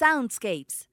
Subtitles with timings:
[0.00, 0.88] Soundscapes.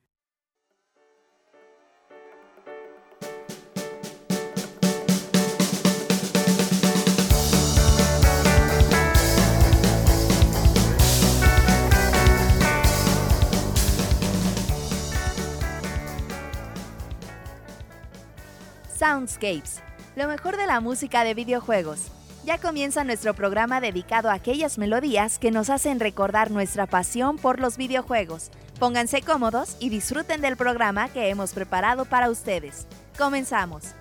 [18.94, 19.82] Soundscapes,
[20.18, 22.12] lo mejor de la música de videojuegos.
[22.44, 27.62] Ya comienza nuestro programa dedicado a aquellas melodías que nos hacen recordar nuestra pasión por
[27.62, 28.52] los videojuegos.
[28.80, 32.86] Pónganse cómodos y disfruten del programa que hemos preparado para ustedes.
[33.18, 33.96] Comenzamos.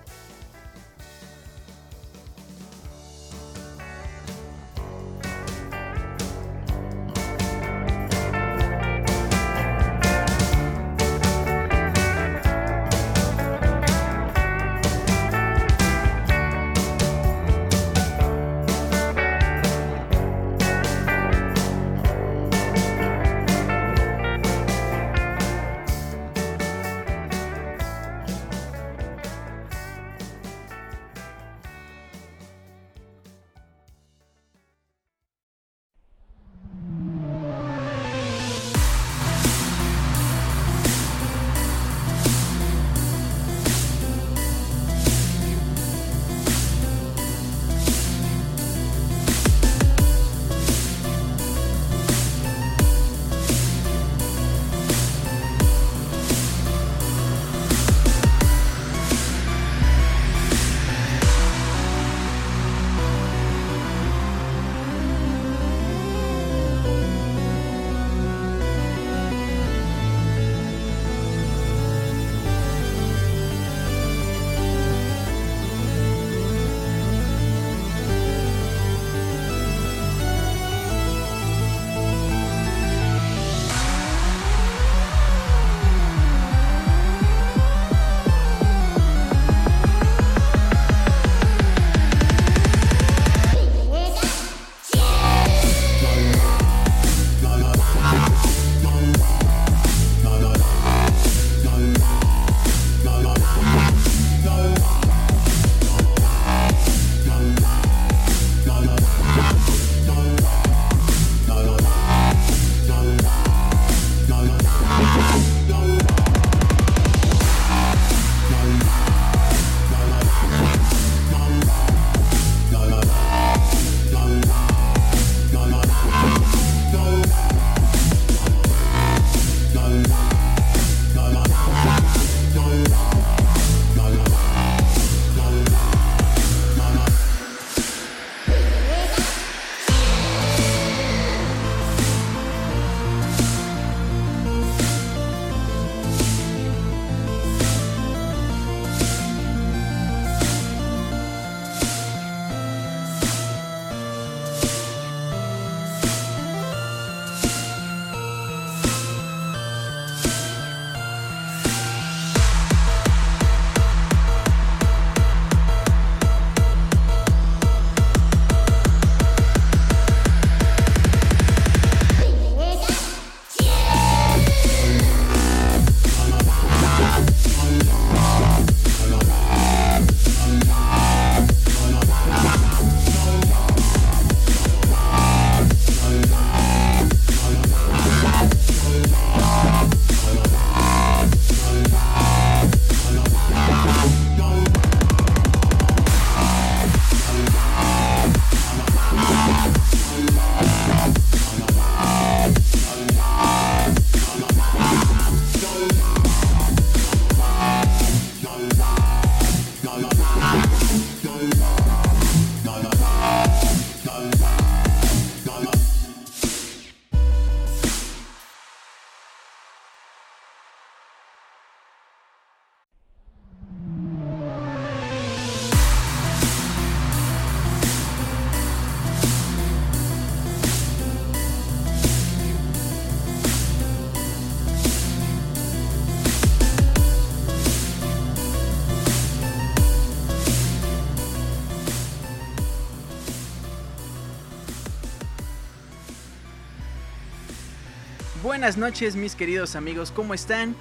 [248.57, 250.75] Buenas noches mis queridos amigos, ¿cómo están?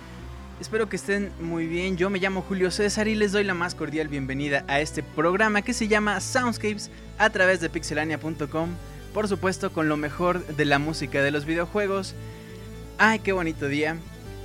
[0.62, 3.74] Espero que estén muy bien, yo me llamo Julio César y les doy la más
[3.74, 8.70] cordial bienvenida a este programa que se llama Soundscapes a través de pixelania.com,
[9.12, 12.14] por supuesto con lo mejor de la música de los videojuegos.
[12.96, 13.98] Ay, qué bonito día,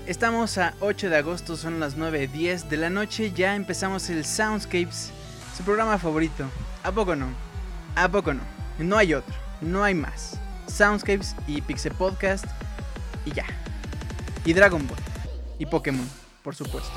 [0.08, 5.12] Estamos a 8 de agosto, son las 9.10 de la noche, ya empezamos el Soundscapes,
[5.56, 6.44] su programa favorito.
[6.84, 7.28] ¿A poco no?
[7.96, 8.42] ¿A poco no?
[8.78, 10.38] No hay otro, no hay más.
[10.68, 12.46] Soundscapes y Pixel Podcast
[13.26, 13.46] y ya.
[14.46, 14.98] Y Dragon Ball.
[15.60, 16.08] Y Pokémon,
[16.44, 16.92] por supuesto.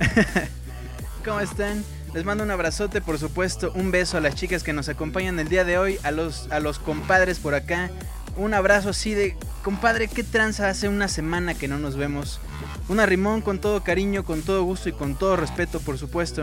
[1.24, 1.84] ¿Cómo están?
[2.12, 5.48] Les mando un abrazote, por supuesto, un beso a las chicas que nos acompañan el
[5.48, 7.90] día de hoy, a los, a los compadres por acá.
[8.36, 10.68] Un abrazo así de, compadre, ¿qué tranza?
[10.68, 12.40] Hace una semana que no nos vemos.
[12.88, 16.42] Un arrimón con todo cariño, con todo gusto y con todo respeto, por supuesto.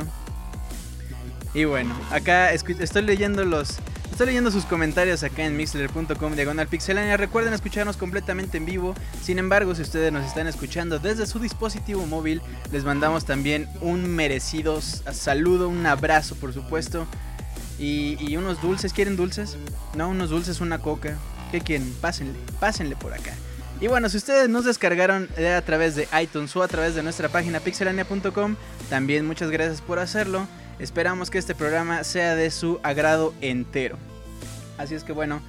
[1.54, 3.78] Y bueno, acá estoy leyendo los,
[4.12, 7.18] Estoy leyendo sus comentarios acá en mixler.com diagonal pixelania.
[7.18, 8.94] Recuerden escucharnos completamente en vivo.
[9.24, 12.42] Sin embargo, si ustedes nos están escuchando desde su dispositivo móvil,
[12.72, 17.08] les mandamos también un merecido saludo, un abrazo, por supuesto.
[17.80, 18.94] Y, unos dulces.
[18.94, 19.58] ¿Quieren dulces?
[19.96, 21.18] No, unos dulces, una coca.
[21.52, 21.92] ¿Qué quieren?
[22.00, 23.34] Pásenle, pásenle por acá.
[23.80, 27.30] Y bueno, si ustedes nos descargaron a través de iTunes o a través de nuestra
[27.30, 28.56] página pixelania.com,
[28.90, 30.46] también muchas gracias por hacerlo.
[30.82, 34.00] Esperamos que este programa sea de su agrado entero.
[34.80, 35.40] Así es que bueno,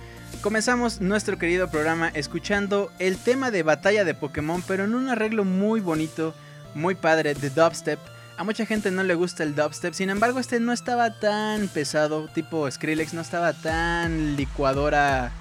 [0.42, 5.44] comenzamos nuestro querido programa escuchando el tema de batalla de Pokémon, pero en un arreglo
[5.44, 6.34] muy bonito,
[6.74, 7.98] muy padre de dubstep.
[8.36, 12.28] A mucha gente no le gusta el dubstep, sin embargo este no estaba tan pesado,
[12.28, 15.32] tipo Skrillex, no estaba tan licuadora,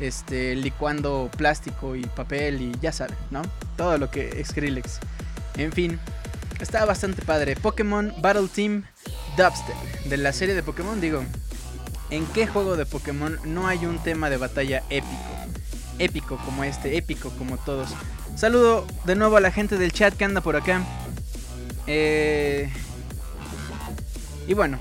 [0.00, 3.42] este, licuando plástico y papel y ya saben, ¿no?
[3.76, 4.98] Todo lo que Skrillex.
[5.56, 6.00] En fin,
[6.58, 7.54] estaba bastante padre.
[7.54, 8.82] Pokémon Battle Team
[9.36, 11.22] Dubstep de la serie de Pokémon, digo,
[12.10, 15.14] ¿en qué juego de Pokémon no hay un tema de batalla épico?
[15.98, 17.90] Épico como este, épico como todos.
[18.34, 20.82] Saludo de nuevo a la gente del chat que anda por acá.
[21.86, 22.70] Eh,
[24.46, 24.78] y bueno,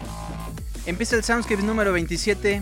[0.85, 2.61] empieza el Soundscape número 27.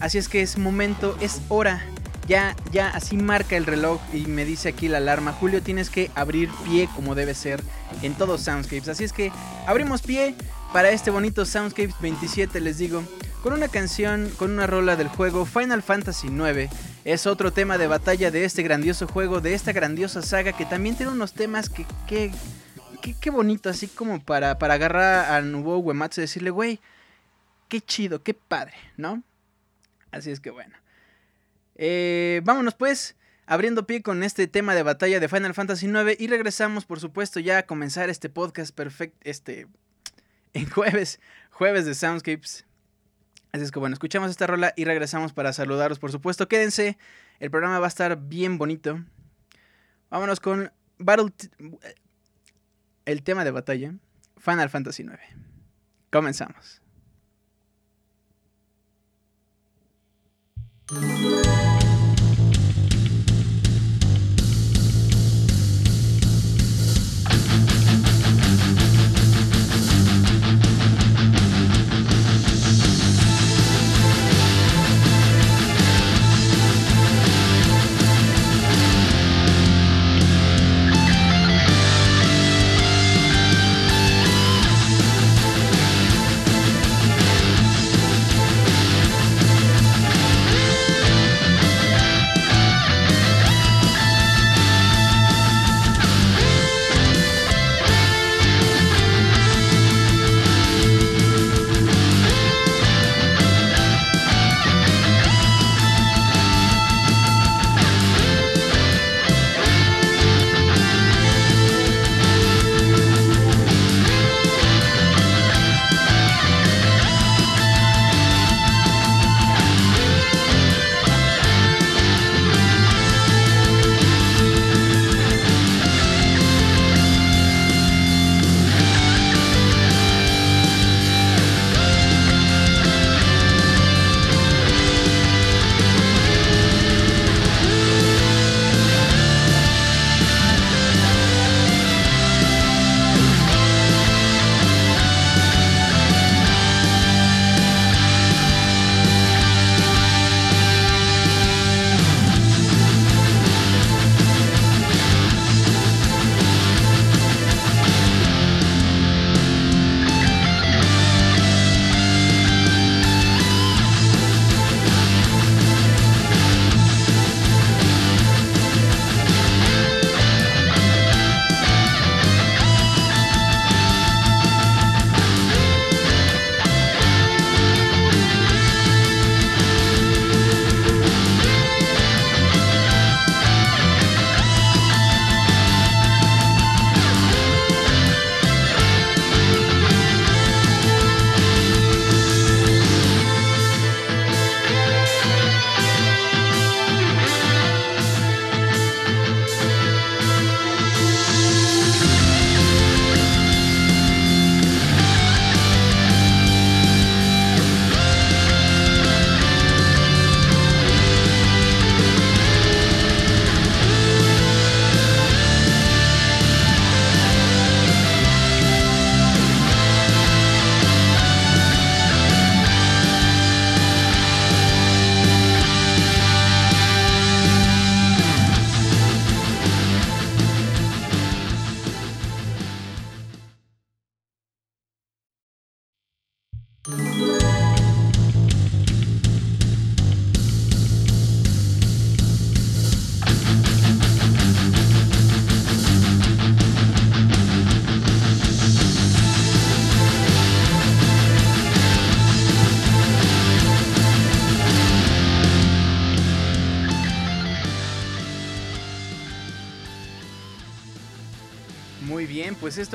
[0.00, 1.84] Así es que es momento, es hora.
[2.28, 5.32] Ya, ya así marca el reloj y me dice aquí la alarma.
[5.32, 7.62] Julio, tienes que abrir pie como debe ser
[8.02, 8.88] en todos Soundscapes.
[8.88, 9.32] Así es que
[9.66, 10.36] abrimos pie
[10.72, 13.02] para este bonito Soundscapes 27 les digo,
[13.42, 16.70] con una canción, con una rola del juego Final Fantasy IX.
[17.04, 20.96] Es otro tema de batalla de este grandioso juego, de esta grandiosa saga que también
[20.96, 22.32] tiene unos temas que, que,
[23.20, 26.80] que, bonito, así como para, para agarrar a Nubo Uematsu y decirle, güey,
[27.68, 29.22] qué chido, qué padre, ¿no?
[30.12, 30.76] Así es que bueno.
[31.74, 33.16] Eh, vámonos pues,
[33.46, 37.40] abriendo pie con este tema de batalla de Final Fantasy IX y regresamos, por supuesto,
[37.40, 39.66] ya a comenzar este podcast perfecto, este
[40.54, 42.66] en jueves, jueves de Soundscapes.
[43.52, 46.48] Así es que bueno, escuchamos esta rola y regresamos para saludaros, por supuesto.
[46.48, 46.98] Quédense,
[47.40, 49.04] el programa va a estar bien bonito.
[50.08, 51.32] Vámonos con Battle
[53.06, 53.94] el tema de batalla,
[54.38, 55.18] Final Fantasy IX.
[56.10, 56.80] Comenzamos.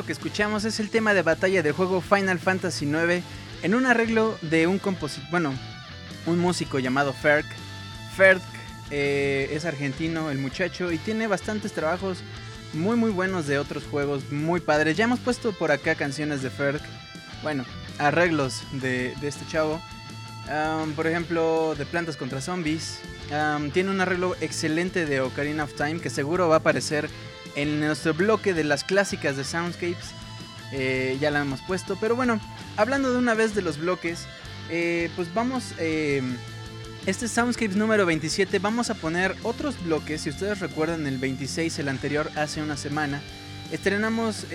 [0.05, 3.24] Que escuchamos es el tema de batalla del juego Final Fantasy IX
[3.63, 5.53] en un arreglo de un compositor, bueno,
[6.25, 7.45] un músico llamado Ferg.
[8.15, 8.41] Ferg
[8.91, 12.19] eh, es argentino el muchacho y tiene bastantes trabajos
[12.74, 14.95] muy muy buenos de otros juegos muy padres.
[14.95, 16.81] Ya hemos puesto por acá canciones de Ferg,
[17.41, 17.65] bueno,
[17.97, 19.81] arreglos de, este chavo.
[20.95, 23.00] por ejemplo, de Plantas contra Zombies.
[23.74, 27.09] tiene un arreglo excelente de Ocarina of Time que seguro va a aparecer
[27.55, 30.12] en nuestro bloque de las clásicas de Soundscapes.
[30.71, 31.97] Eh, ya la hemos puesto.
[32.00, 32.39] Pero bueno,
[32.77, 34.25] hablando de una vez de los bloques,
[34.69, 35.74] eh, pues vamos...
[35.79, 36.21] Eh,
[37.05, 40.21] este Soundscapes número 27 vamos a poner otros bloques.
[40.21, 43.21] Si ustedes recuerdan el 26, el anterior, hace una semana,
[43.71, 44.47] estrenamos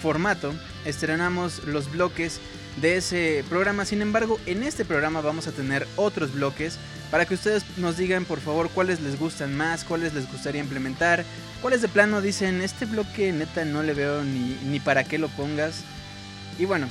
[0.00, 0.54] formato,
[0.86, 2.40] estrenamos los bloques
[2.80, 3.84] de ese programa.
[3.84, 6.78] Sin embargo, en este programa vamos a tener otros bloques
[7.10, 11.24] para que ustedes nos digan por favor cuáles les gustan más, cuáles les gustaría implementar,
[11.62, 15.28] cuáles de plano dicen este bloque neta no le veo ni, ni para qué lo
[15.28, 15.82] pongas.
[16.58, 16.88] Y bueno,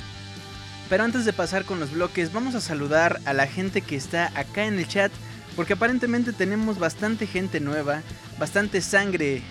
[0.88, 4.32] pero antes de pasar con los bloques, vamos a saludar a la gente que está
[4.34, 5.12] acá en el chat,
[5.54, 8.02] porque aparentemente tenemos bastante gente nueva,
[8.38, 9.42] bastante sangre,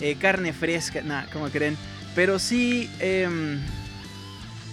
[0.00, 1.76] eh, carne fresca, nada, como creen.
[2.14, 3.60] Pero sí, em,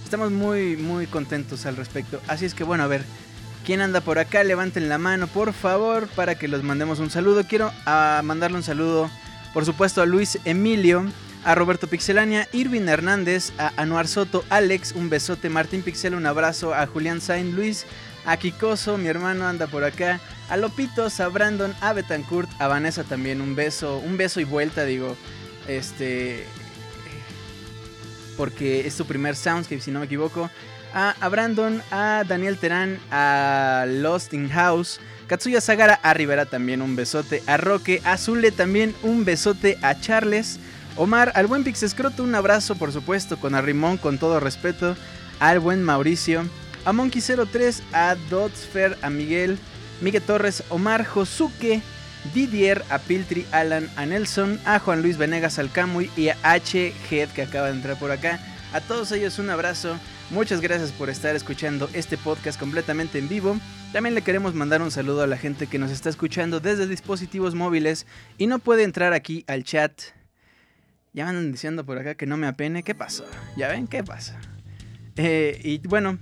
[0.04, 2.20] estamos muy, muy contentos al respecto.
[2.28, 3.02] Así es que bueno, a ver,
[3.66, 4.44] ¿Quién anda por acá?
[4.44, 7.42] Levanten la mano, por favor, para que los mandemos un saludo.
[7.48, 9.10] Quiero ah, mandarle un saludo,
[9.56, 11.06] por supuesto, a Luis Emilio,
[11.42, 16.74] a Roberto Pixelania, Irvin Hernández, a Anuar Soto, Alex, un besote, Martín Pixel, un abrazo,
[16.74, 17.86] a Julián Sain, Luis,
[18.26, 20.20] a Kikoso, mi hermano anda por acá,
[20.50, 24.84] a Lopitos, a Brandon, a Betancourt, a Vanessa también, un beso, un beso y vuelta,
[24.84, 25.16] digo,
[25.68, 26.44] este,
[28.36, 30.50] porque es su primer Soundscape, si no me equivoco
[30.92, 36.94] a, Brandon, a Daniel Terán, a Lost in House, Katsuya Sagara, a Rivera también un
[36.94, 40.60] besote, a Roque, a Zule también un besote, a Charles,
[40.96, 44.96] Omar, al buen Pixescroto un abrazo por supuesto, con Arrimón con todo respeto,
[45.40, 46.48] al buen Mauricio,
[46.84, 49.58] a Monkey03, a Dotsfer, a Miguel,
[50.00, 51.82] Miguel Torres, Omar, Josuke,
[52.32, 56.94] Didier, a Piltri, Alan, a Nelson, a Juan Luis Venegas Alcamuy y a H.
[57.10, 58.38] Head que acaba de entrar por acá.
[58.72, 59.96] A todos ellos un abrazo.
[60.30, 63.56] Muchas gracias por estar escuchando este podcast completamente en vivo.
[63.92, 67.54] También le queremos mandar un saludo a la gente que nos está escuchando desde dispositivos
[67.54, 68.06] móviles
[68.36, 69.92] y no puede entrar aquí al chat.
[71.12, 72.82] Ya andan diciendo por acá que no me apene.
[72.82, 73.24] ¿Qué pasó?
[73.56, 73.86] ¿Ya ven?
[73.86, 74.40] ¿Qué pasa?
[75.16, 76.18] Eh, y bueno,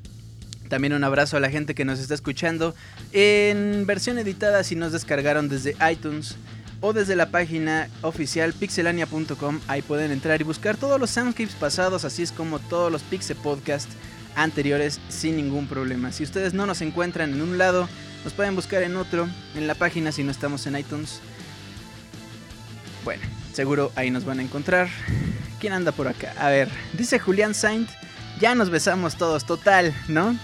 [0.69, 2.75] también un abrazo a la gente que nos está escuchando
[3.13, 6.37] en versión editada si nos descargaron desde iTunes
[6.85, 9.61] o desde la página oficial pixelania.com.
[9.69, 13.39] Ahí pueden entrar y buscar todos los soundscapes pasados, así es como todos los Pixel
[13.39, 13.89] Podcast
[14.37, 16.13] anteriores sin ningún problema.
[16.13, 17.89] Si ustedes no nos encuentran en un lado,
[18.23, 21.21] nos pueden buscar en otro, en la página si no estamos en iTunes.
[23.03, 23.23] Bueno,
[23.55, 24.91] seguro ahí nos van a encontrar.
[25.61, 26.35] ¿Quién anda por acá?
[26.39, 27.89] A ver, dice Julián Saint,
[28.41, 30.37] ya nos besamos todos, total, ¿no?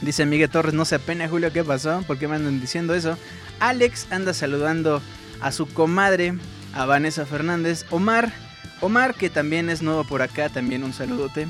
[0.00, 2.02] Dice Miguel Torres, no se apena Julio, ¿qué pasó?
[2.06, 3.18] ¿Por qué me andan diciendo eso?
[3.60, 5.02] Alex anda saludando
[5.40, 6.34] a su comadre,
[6.74, 8.32] a Vanessa Fernández, Omar,
[8.80, 11.48] Omar que también es nuevo por acá, también un saludote.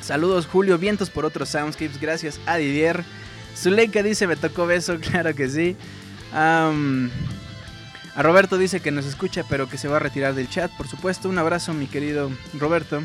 [0.00, 3.04] Saludos Julio, vientos por otros soundscapes, gracias a Didier.
[3.56, 5.76] Zuleika dice, me tocó beso, claro que sí.
[6.32, 6.72] a
[8.16, 11.28] Roberto dice que nos escucha, pero que se va a retirar del chat, por supuesto.
[11.28, 13.02] Un abrazo, mi querido Roberto.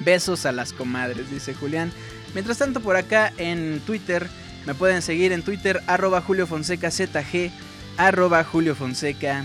[0.00, 1.92] Besos a las comadres, dice Julián.
[2.34, 4.28] Mientras tanto, por acá en Twitter,
[4.66, 7.52] me pueden seguir en Twitter, arroba Julio Fonseca ZG
[7.96, 9.44] arroba Julio Fonseca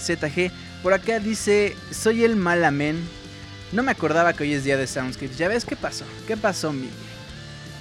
[0.00, 0.50] ZG.
[0.82, 2.96] Por acá dice, soy el malamen.
[3.72, 5.38] No me acordaba que hoy es día de Soundscapes.
[5.38, 6.04] ¿Ya ves qué pasó?
[6.26, 6.90] ¿Qué pasó, Miguel?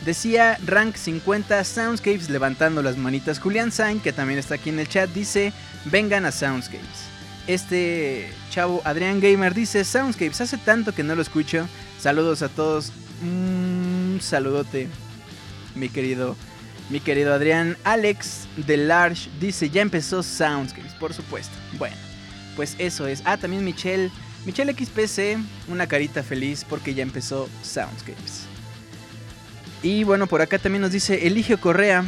[0.05, 3.39] Decía Rank 50 Soundscapes levantando las manitas.
[3.39, 5.53] Julián Sain, que también está aquí en el chat, dice,
[5.85, 7.09] vengan a Soundscapes.
[7.47, 11.67] Este chavo Adrián Gamer dice, Soundscapes, hace tanto que no lo escucho.
[11.99, 12.91] Saludos a todos.
[13.21, 14.87] Un saludote,
[15.75, 16.35] mi querido
[16.89, 17.77] mi querido Adrián.
[17.83, 21.53] Alex de Large dice, ya empezó Soundscapes, por supuesto.
[21.77, 21.95] Bueno,
[22.55, 23.21] pues eso es.
[23.25, 24.11] Ah, también Michelle.
[24.45, 25.39] Michelle XPC,
[25.69, 28.43] una carita feliz porque ya empezó Soundscapes.
[29.81, 32.03] Y bueno, por acá también nos dice Eligio Correa.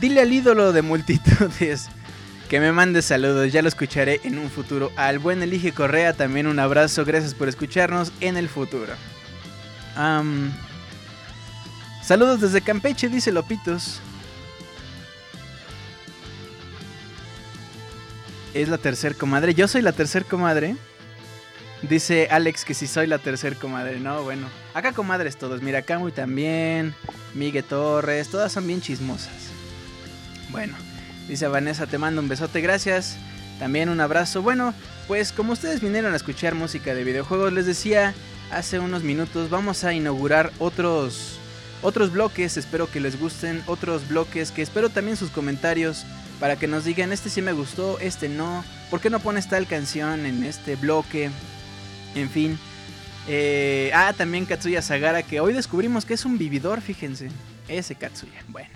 [0.00, 1.88] Dile al ídolo de multitudes
[2.48, 4.90] que me mande saludos, ya lo escucharé en un futuro.
[4.96, 8.94] Al buen Eligio Correa también un abrazo, gracias por escucharnos en el futuro.
[12.08, 14.00] Saludos desde Campeche, dice Lopitos.
[18.54, 19.52] Es la tercer comadre.
[19.52, 20.74] Yo soy la tercer comadre.
[21.82, 24.00] Dice Alex que si soy la tercer comadre.
[24.00, 24.48] No, bueno.
[24.72, 25.60] Acá comadres todos.
[25.60, 26.94] Mira, Camuy también.
[27.34, 28.30] Miguel Torres.
[28.30, 29.50] Todas son bien chismosas.
[30.48, 30.78] Bueno.
[31.28, 32.62] Dice Vanessa, te mando un besote.
[32.62, 33.18] Gracias.
[33.58, 34.40] También un abrazo.
[34.40, 34.72] Bueno,
[35.08, 38.14] pues como ustedes vinieron a escuchar música de videojuegos, les decía
[38.50, 41.37] hace unos minutos, vamos a inaugurar otros
[41.82, 46.04] otros bloques, espero que les gusten, otros bloques que espero también sus comentarios
[46.40, 49.66] para que nos digan este sí me gustó, este no, ¿por qué no pones tal
[49.66, 51.30] canción en este bloque?
[52.14, 52.58] En fin.
[53.26, 57.28] Eh, ah, también Katsuya Sagara, que hoy descubrimos que es un vividor, fíjense.
[57.68, 58.70] Ese Katsuya, bueno.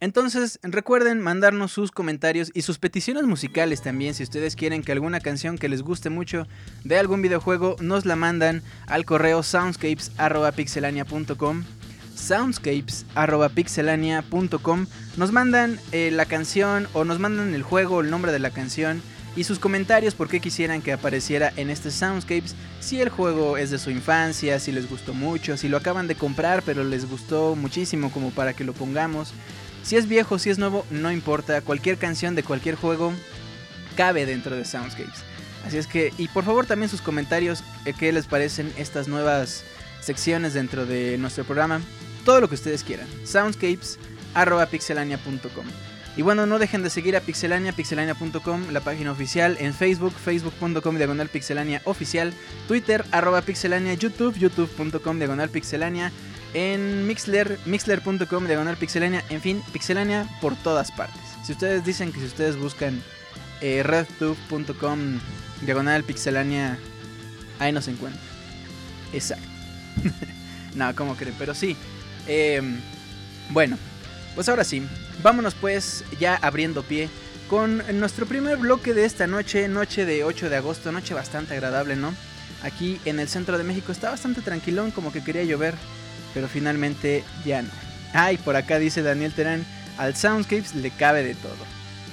[0.00, 4.14] Entonces, recuerden mandarnos sus comentarios y sus peticiones musicales también.
[4.14, 6.46] Si ustedes quieren que alguna canción que les guste mucho
[6.84, 11.64] de algún videojuego, nos la mandan al correo soundscapes.pixelania.com
[12.14, 14.86] soundscapes.pixelania.com
[15.16, 19.02] nos mandan eh, la canción o nos mandan el juego, el nombre de la canción
[19.36, 23.70] y sus comentarios por qué quisieran que apareciera en este Soundscapes, si el juego es
[23.70, 27.54] de su infancia, si les gustó mucho, si lo acaban de comprar pero les gustó
[27.54, 29.32] muchísimo como para que lo pongamos,
[29.82, 33.14] si es viejo, si es nuevo, no importa, cualquier canción de cualquier juego
[33.96, 35.22] cabe dentro de Soundscapes.
[35.66, 39.64] Así es que, y por favor también sus comentarios, eh, qué les parecen estas nuevas
[40.00, 41.82] secciones dentro de nuestro programa,
[42.24, 43.08] todo lo que ustedes quieran.
[43.24, 45.66] Soundscapes.pixelania.com
[46.16, 50.96] y bueno, no dejen de seguir a Pixelania, pixelania.com, la página oficial, en Facebook, facebook.com
[50.96, 52.32] diagonal pixelania oficial,
[52.66, 56.10] Twitter, arroba pixelania, YouTube, youtube.com diagonal pixelania,
[56.54, 61.20] en Mixler, mixler.com diagonal pixelania, en fin, pixelania por todas partes.
[61.44, 63.02] Si ustedes dicen que si ustedes buscan
[63.60, 65.20] eh, redtube.com
[65.62, 66.78] diagonal pixelania,
[67.58, 68.24] ahí nos encuentran.
[69.12, 69.46] Exacto.
[70.74, 71.76] no, como creen, pero sí.
[72.26, 72.80] Em,
[73.50, 73.78] bueno,
[74.34, 74.82] pues ahora sí,
[75.22, 77.08] vámonos pues ya abriendo pie
[77.48, 81.96] con nuestro primer bloque de esta noche, noche de 8 de agosto, noche bastante agradable,
[81.96, 82.14] ¿no?
[82.62, 85.74] Aquí en el centro de México está bastante tranquilón, como que quería llover,
[86.34, 87.70] pero finalmente ya no.
[88.12, 89.64] Ay, por acá dice Daniel Terán,
[89.98, 91.70] al Soundscapes le cabe de todo.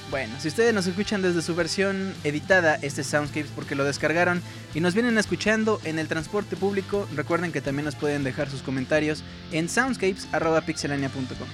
[0.09, 4.41] Bueno, si ustedes nos escuchan desde su versión editada, este Soundscapes, porque lo descargaron
[4.73, 8.61] y nos vienen escuchando en el transporte público, recuerden que también nos pueden dejar sus
[8.61, 11.47] comentarios en soundscapes.pixelania.com.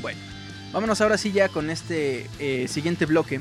[0.00, 0.20] Bueno,
[0.72, 3.40] vámonos ahora sí ya con este eh, siguiente bloque.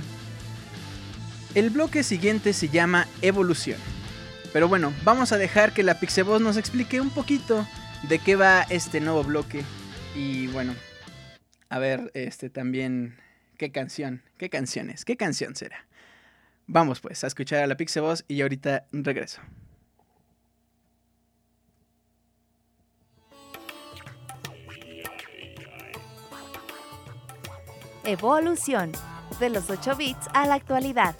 [1.53, 3.77] El bloque siguiente se llama Evolución.
[4.51, 7.67] Pero bueno, vamos a dejar que la Pixeboss nos explique un poquito
[8.09, 9.63] de qué va este nuevo bloque.
[10.15, 10.75] Y bueno,
[11.69, 13.17] a ver, este también
[13.57, 15.87] qué canción, qué canciones, qué canción será.
[16.67, 19.41] Vamos pues a escuchar a la Pixeboss y ahorita regreso.
[28.05, 28.91] Evolución,
[29.39, 31.15] de los 8 bits a la actualidad.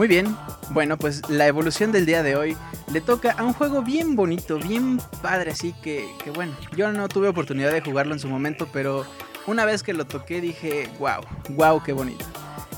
[0.00, 0.34] Muy bien,
[0.70, 2.56] bueno pues la evolución del día de hoy
[2.90, 7.06] le toca a un juego bien bonito, bien padre, así que, que bueno, yo no
[7.06, 9.04] tuve oportunidad de jugarlo en su momento, pero
[9.46, 12.24] una vez que lo toqué dije, wow, wow, qué bonito.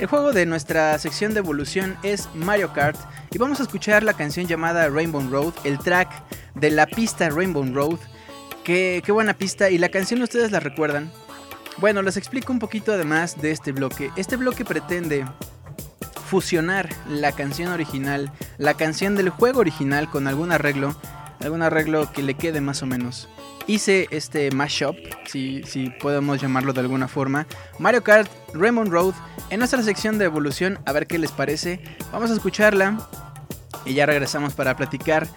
[0.00, 2.98] El juego de nuestra sección de evolución es Mario Kart
[3.30, 6.10] y vamos a escuchar la canción llamada Rainbow Road, el track
[6.56, 8.00] de la pista Rainbow Road.
[8.64, 11.12] Qué, qué buena pista y la canción ustedes la recuerdan.
[11.78, 14.10] Bueno, les explico un poquito además de este bloque.
[14.16, 15.24] Este bloque pretende
[16.32, 20.96] fusionar la canción original, la canción del juego original con algún arreglo,
[21.40, 23.28] algún arreglo que le quede más o menos
[23.66, 27.46] hice este mashup, si, si podemos llamarlo de alguna forma,
[27.78, 29.12] Mario Kart Rainbow Road
[29.50, 31.80] en nuestra sección de evolución, a ver qué les parece.
[32.12, 32.98] Vamos a escucharla
[33.84, 35.28] y ya regresamos para platicar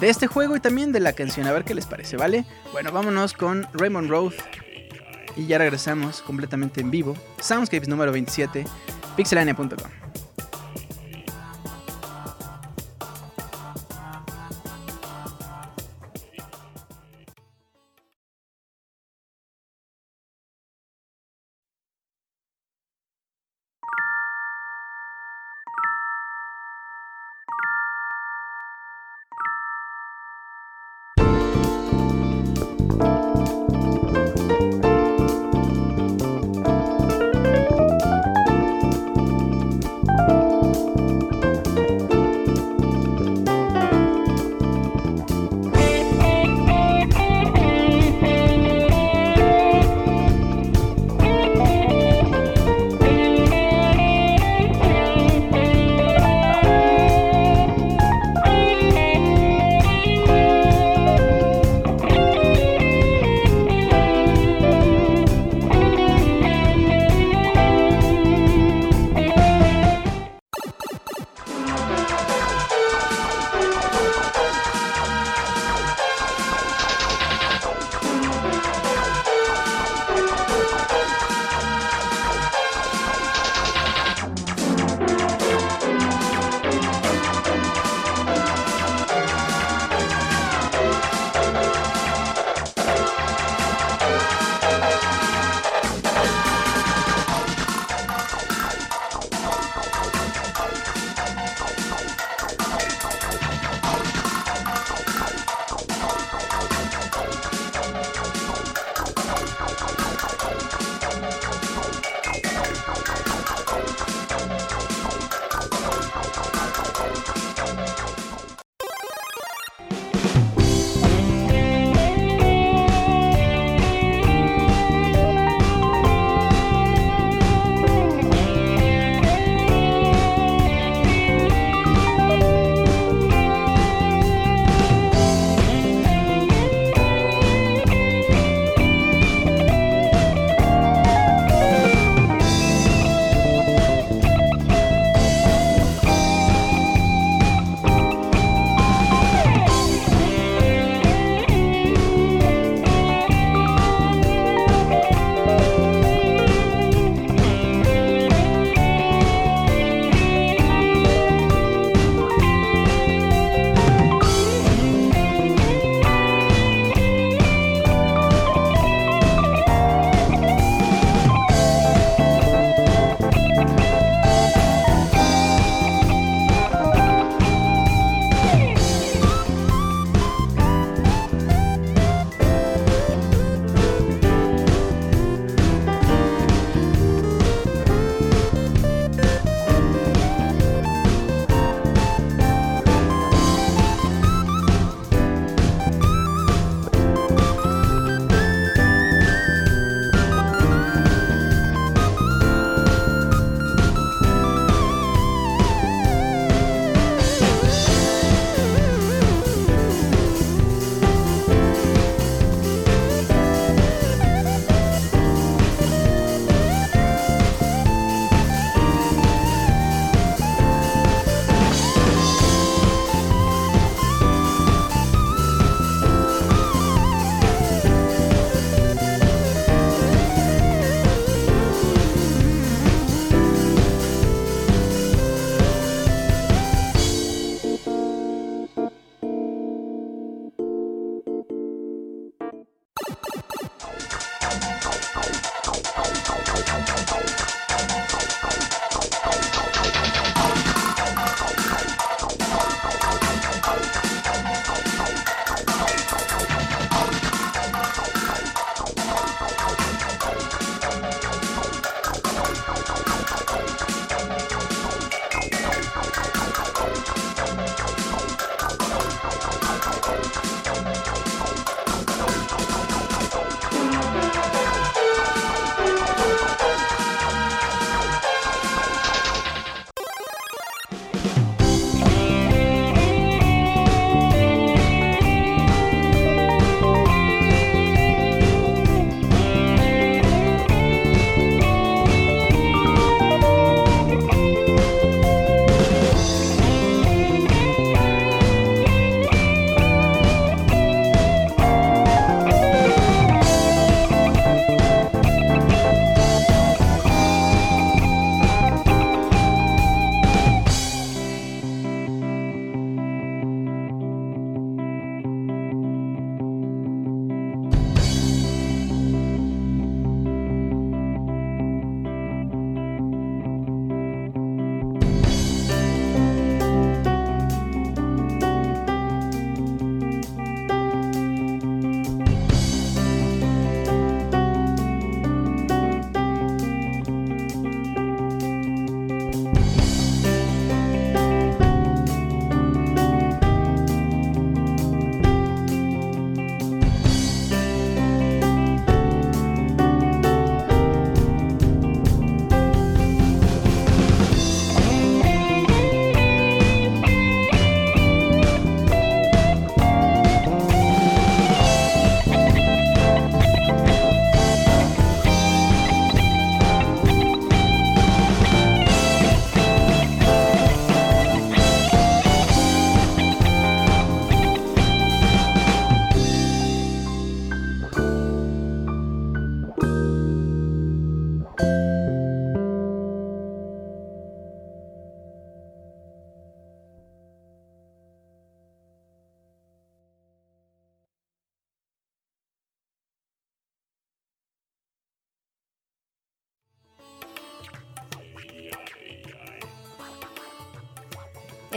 [0.00, 2.44] de este juego y también de la canción, a ver qué les parece, ¿vale?
[2.72, 4.32] Bueno, vámonos con Rainbow Road
[5.36, 7.16] y ya regresamos completamente en vivo.
[7.40, 8.64] Soundscapes número 27,
[9.16, 10.10] pixelania.com.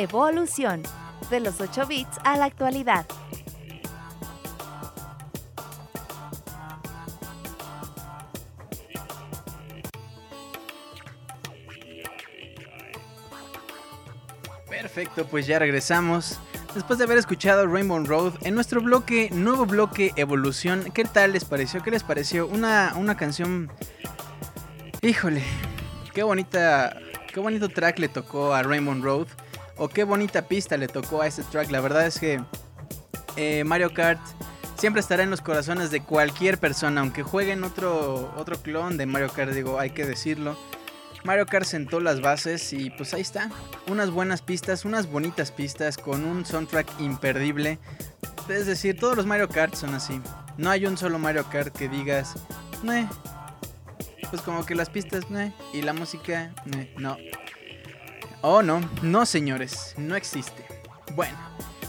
[0.03, 0.83] Evolución,
[1.29, 3.05] de los 8 bits a la actualidad.
[14.69, 16.37] Perfecto, pues ya regresamos.
[16.75, 21.45] Después de haber escuchado Rainbow Road en nuestro bloque, nuevo bloque Evolución, ¿qué tal les
[21.45, 21.81] pareció?
[21.81, 22.47] ¿Qué les pareció?
[22.47, 23.71] Una, una canción...
[25.01, 25.43] Híjole,
[26.13, 26.97] qué bonita,
[27.33, 29.27] qué bonito track le tocó a Rainbow Road
[29.83, 31.69] o qué bonita pista le tocó a este track.
[31.69, 32.41] La verdad es que
[33.35, 34.21] eh, Mario Kart
[34.77, 39.29] siempre estará en los corazones de cualquier persona, aunque jueguen otro, otro clon de Mario
[39.35, 40.57] Kart, digo, hay que decirlo.
[41.25, 43.49] Mario Kart sentó las bases y pues ahí está.
[43.87, 47.77] Unas buenas pistas, unas bonitas pistas con un soundtrack imperdible.
[48.47, 50.21] Es decir, todos los Mario Kart son así.
[50.57, 52.35] No hay un solo Mario Kart que digas,
[52.83, 53.09] no.
[54.29, 55.53] Pues como que las pistas, no.
[55.73, 56.53] Y la música,
[56.97, 57.17] no.
[58.45, 60.65] Oh, no, no señores, no existe.
[61.15, 61.37] Bueno,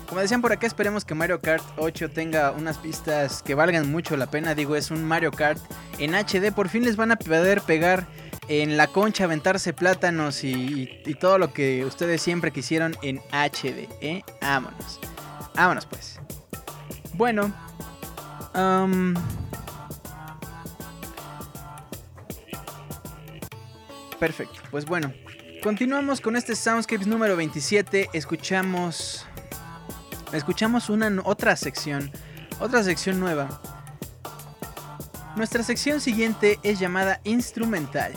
[0.06, 4.16] como decían por acá, esperemos que Mario Kart 8 tenga unas pistas que valgan mucho
[4.16, 4.54] la pena.
[4.54, 5.58] Digo, es un Mario Kart
[5.98, 6.52] en HD.
[6.54, 8.06] Por fin les van a poder pegar
[8.46, 10.86] en la concha, aventarse plátanos y,
[11.18, 13.88] todo lo que ustedes siempre quisieron en HD.
[14.00, 14.22] ¿eh?
[14.40, 15.00] Vámonos.
[15.56, 16.20] Vámonos pues.
[17.14, 17.52] Bueno.
[24.20, 24.60] perfecto.
[24.70, 25.12] Pues bueno.
[25.64, 28.11] Continuamos con este Soundscapes número 27.
[28.12, 29.24] Escuchamos.
[30.31, 32.11] Escuchamos una otra sección.
[32.61, 33.62] Otra sección nueva.
[35.37, 38.12] Nuestra sección siguiente es llamada Instrumental.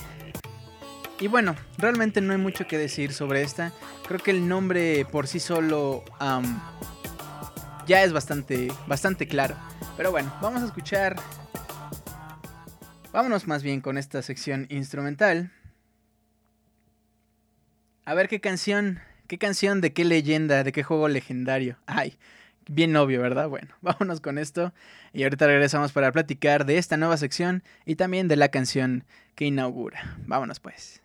[1.22, 3.72] Y bueno, realmente no hay mucho que decir sobre esta.
[4.06, 6.04] Creo que el nombre por sí solo
[7.88, 9.56] ya es bastante, bastante claro.
[9.96, 11.16] Pero bueno, vamos a escuchar.
[13.14, 15.54] Vámonos más bien con esta sección instrumental.
[18.08, 21.76] A ver qué canción, qué canción de qué leyenda, de qué juego legendario.
[21.88, 22.18] Ay,
[22.70, 23.50] bien obvio, ¿verdad?
[23.50, 24.72] Bueno, vámonos con esto
[25.12, 29.04] y ahorita regresamos para platicar de esta nueva sección y también de la canción
[29.36, 30.16] que inaugura.
[30.26, 31.02] Vámonos pues.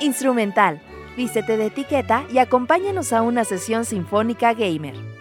[0.00, 0.82] Instrumental.
[1.16, 5.17] Vístete de etiqueta y acompáñanos a una sesión sinfónica gamer.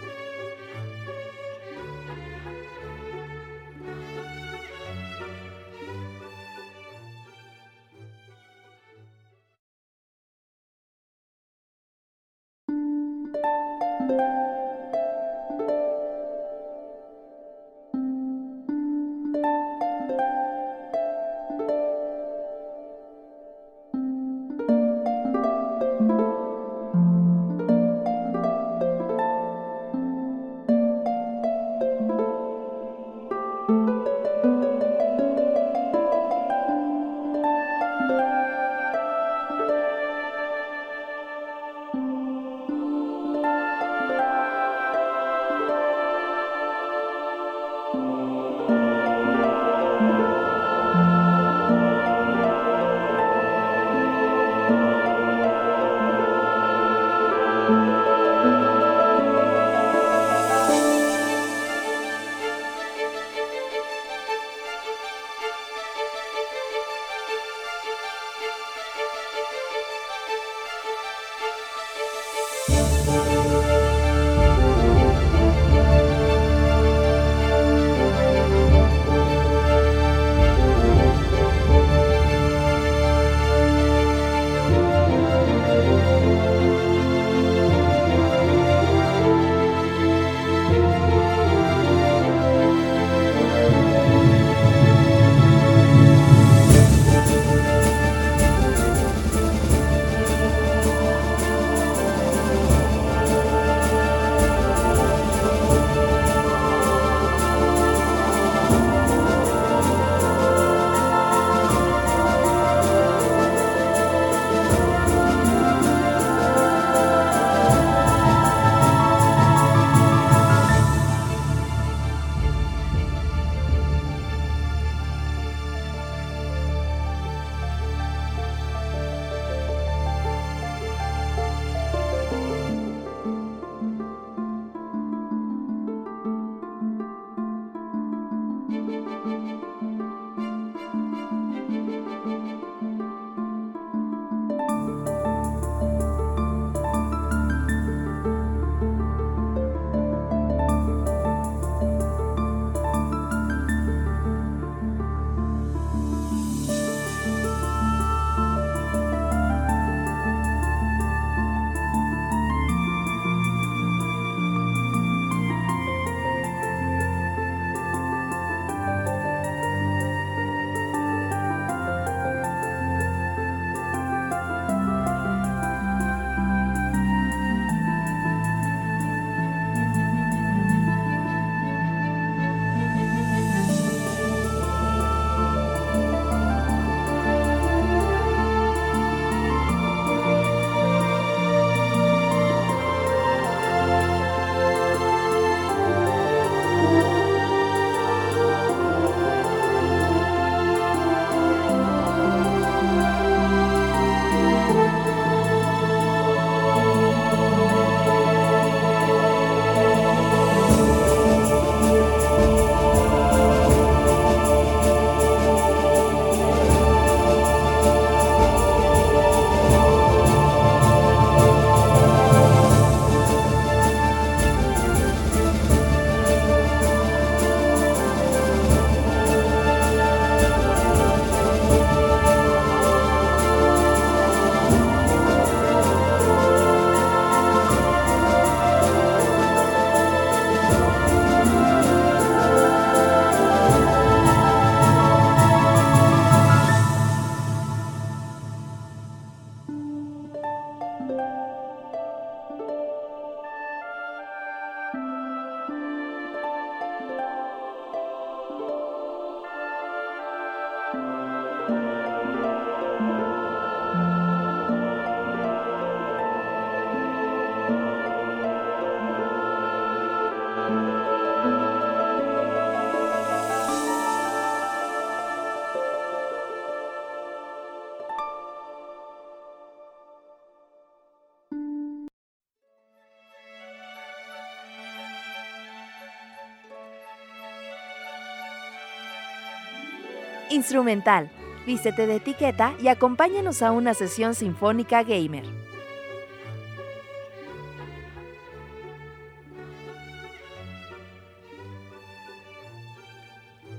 [290.58, 291.30] Instrumental.
[291.68, 295.46] Vístete de etiqueta y acompáñanos a una sesión sinfónica gamer.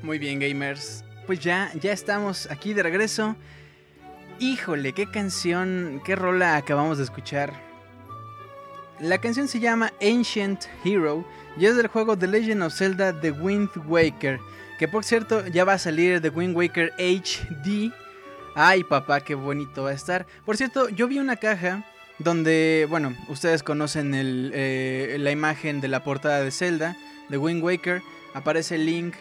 [0.03, 1.05] Muy bien, gamers.
[1.26, 3.35] Pues ya, ya estamos aquí de regreso.
[4.39, 7.53] Híjole, qué canción, qué rola acabamos de escuchar.
[9.01, 11.24] La canción se llama Ancient Hero
[11.57, 14.39] y es del juego The Legend of Zelda The Wind Waker.
[14.79, 17.93] Que por cierto ya va a salir The Wind Waker HD.
[18.55, 20.26] Ay papá, qué bonito va a estar.
[20.45, 21.85] Por cierto, yo vi una caja
[22.18, 26.97] donde, bueno, ustedes conocen eh, la imagen de la portada de Zelda,
[27.31, 28.03] The Wind Waker.
[28.35, 29.14] Aparece link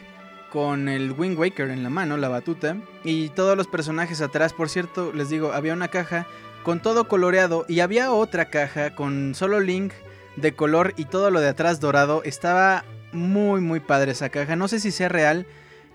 [0.52, 4.54] con el Wind Waker en la mano, la batuta, y todos los personajes atrás.
[4.54, 6.26] Por cierto, les digo, había una caja
[6.64, 9.94] con todo coloreado y había otra caja con solo Link
[10.36, 12.22] de color y todo lo de atrás dorado.
[12.24, 12.84] Estaba
[13.18, 14.56] muy, muy padre esa caja.
[14.56, 15.46] No sé si sea real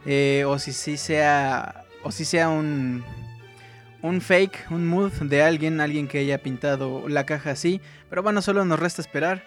[0.05, 3.05] eh, o si, si sea o si sea un
[4.03, 7.81] un fake, un mood de alguien, alguien que haya pintado la caja así.
[8.11, 9.43] Pero bueno, solo nos resta esperar.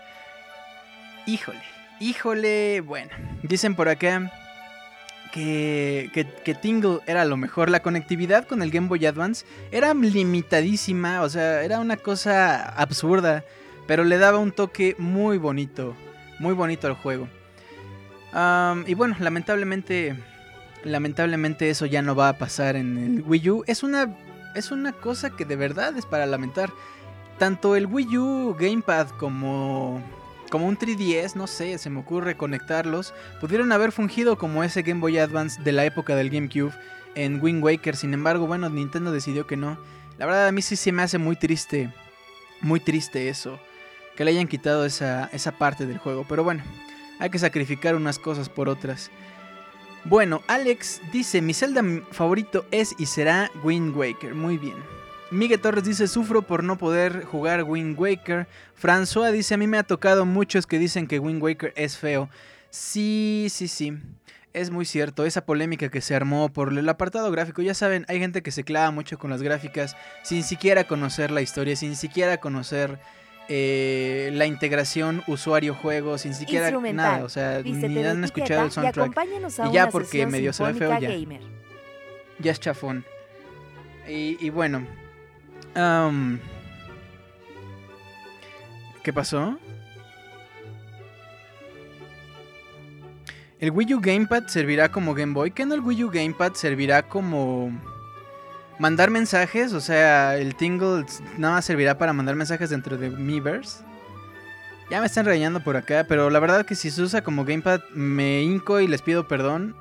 [1.27, 1.61] Híjole,
[1.99, 3.11] híjole, bueno,
[3.43, 4.31] dicen por acá
[5.33, 7.69] que, Tingle era lo mejor.
[7.69, 13.43] La conectividad con el Game Boy Advance era limitadísima, o sea, era una cosa absurda,
[13.87, 15.95] pero le daba un toque muy bonito,
[16.39, 17.27] muy bonito al juego.
[18.85, 20.15] Y bueno, lamentablemente,
[20.83, 23.63] lamentablemente eso ya no va a pasar en el Wii U.
[23.67, 24.15] Es una,
[24.55, 26.71] es una cosa que de verdad es para lamentar.
[27.37, 30.01] Tanto el Wii U Gamepad como
[30.49, 35.01] como un 3DS, no sé, se me ocurre conectarlos, pudieron haber fungido como ese Game
[35.01, 36.71] Boy Advance de la época del GameCube
[37.15, 37.95] en Wind Waker.
[37.95, 39.77] Sin embargo, bueno, Nintendo decidió que no.
[40.17, 41.93] La verdad a mí sí se me hace muy triste,
[42.61, 43.59] muy triste eso,
[44.15, 46.25] que le hayan quitado esa, esa parte del juego.
[46.27, 46.63] Pero bueno,
[47.19, 49.11] hay que sacrificar unas cosas por otras.
[50.03, 54.35] Bueno, Alex dice, mi Zelda favorito es y será Wind Waker.
[54.35, 54.75] Muy bien.
[55.31, 58.47] Miguel Torres dice, sufro por no poder jugar Wind Waker.
[58.79, 62.29] François dice, a mí me ha tocado muchos que dicen que Wind Waker es feo.
[62.69, 63.97] Sí, sí, sí.
[64.53, 68.19] Es muy cierto, esa polémica que se armó por el apartado gráfico, ya saben, hay
[68.19, 72.37] gente que se clava mucho con las gráficas sin siquiera conocer la historia, sin siquiera
[72.37, 72.99] conocer
[73.49, 79.17] eh, la integración usuario-juego, sin siquiera nada, o sea, ni han escuchado el soundtrack.
[79.69, 81.09] Y, ya porque medio se ve feo ya.
[82.39, 83.05] Ya es chafón.
[84.07, 84.85] Y, y bueno,
[89.03, 89.59] ¿Qué pasó?
[93.59, 95.51] ¿El Wii U Gamepad servirá como Game Boy?
[95.51, 97.71] ¿Qué no el Wii U Gamepad servirá como
[98.79, 99.73] mandar mensajes?
[99.73, 101.05] O sea, el Tingle
[101.37, 103.83] nada más servirá para mandar mensajes dentro de Miiverse.
[104.89, 107.81] Ya me están regañando por acá, pero la verdad que si se usa como Gamepad
[107.93, 109.75] me hinco y les pido perdón.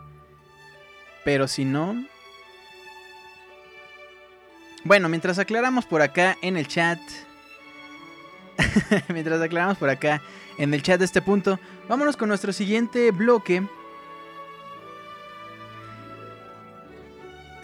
[1.24, 1.94] Pero si no,
[4.84, 7.00] bueno, mientras aclaramos por acá en el chat.
[9.08, 10.20] mientras aclaramos por acá
[10.58, 13.66] en el chat de este punto, vámonos con nuestro siguiente bloque.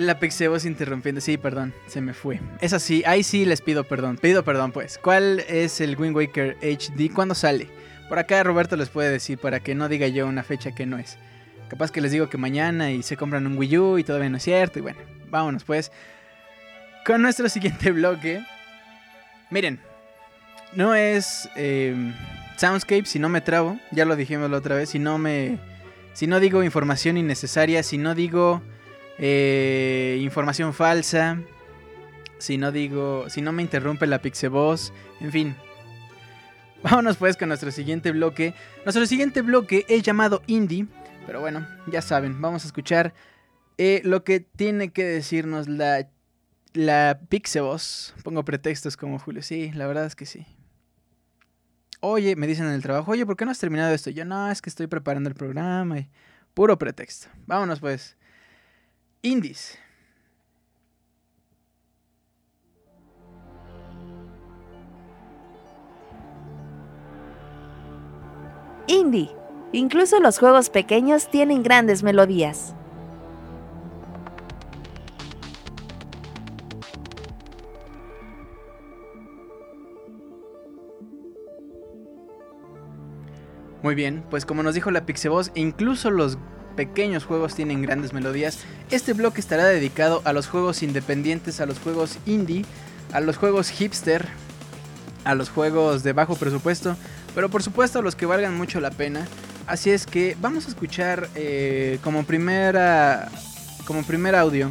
[0.01, 1.21] La Pixebos interrumpiendo.
[1.21, 2.41] Sí, perdón, se me fue.
[2.63, 4.17] Es así, ahí sí les pido perdón.
[4.17, 4.97] Pido perdón, pues.
[4.97, 7.13] ¿Cuál es el Wind Waker HD?
[7.13, 7.69] ¿Cuándo sale?
[8.09, 10.97] Por acá Roberto les puede decir para que no diga yo una fecha que no
[10.97, 11.19] es.
[11.69, 14.39] Capaz que les digo que mañana y se compran un Wii U y todavía no
[14.39, 14.79] es cierto.
[14.79, 15.93] Y bueno, vámonos pues
[17.05, 18.43] con nuestro siguiente bloque.
[19.51, 19.81] Miren,
[20.73, 21.95] no es eh,
[22.57, 25.59] Soundscape si no me trabo, ya lo dijimos la otra vez, si no me...
[26.15, 28.63] Si no digo información innecesaria, si no digo
[29.23, 31.39] eh, información falsa,
[32.39, 35.57] si no digo, si no me interrumpe la Pixeboss, en fin.
[36.83, 38.55] Vámonos pues con nuestro siguiente bloque.
[38.85, 40.87] Nuestro siguiente bloque es llamado Indie,
[41.27, 43.13] pero bueno, ya saben, vamos a escuchar
[43.77, 46.09] eh, lo que tiene que decirnos la
[46.73, 47.21] la
[48.23, 50.47] pongo pretextos como Julio, sí, la verdad es que sí.
[52.01, 54.11] Oye, me dicen en el trabajo, oye, ¿por qué no has terminado esto?
[54.11, 55.97] Yo, no, es que estoy preparando el programa
[56.55, 57.29] puro pretexto.
[57.47, 58.17] Vámonos pues.
[59.23, 59.77] Indies.
[68.87, 69.31] Indie.
[69.73, 72.75] Incluso los juegos pequeños tienen grandes melodías.
[83.83, 86.39] Muy bien, pues como nos dijo la Pixeboss, incluso los
[86.81, 88.61] pequeños juegos tienen grandes melodías.
[88.91, 92.65] Este bloque estará dedicado a los juegos independientes, a los juegos indie,
[93.13, 94.27] a los juegos hipster,
[95.25, 96.97] a los juegos de bajo presupuesto,
[97.35, 99.29] pero por supuesto a los que valgan mucho la pena.
[99.67, 103.29] Así es que vamos a escuchar eh, como primera
[103.85, 104.71] como primer audio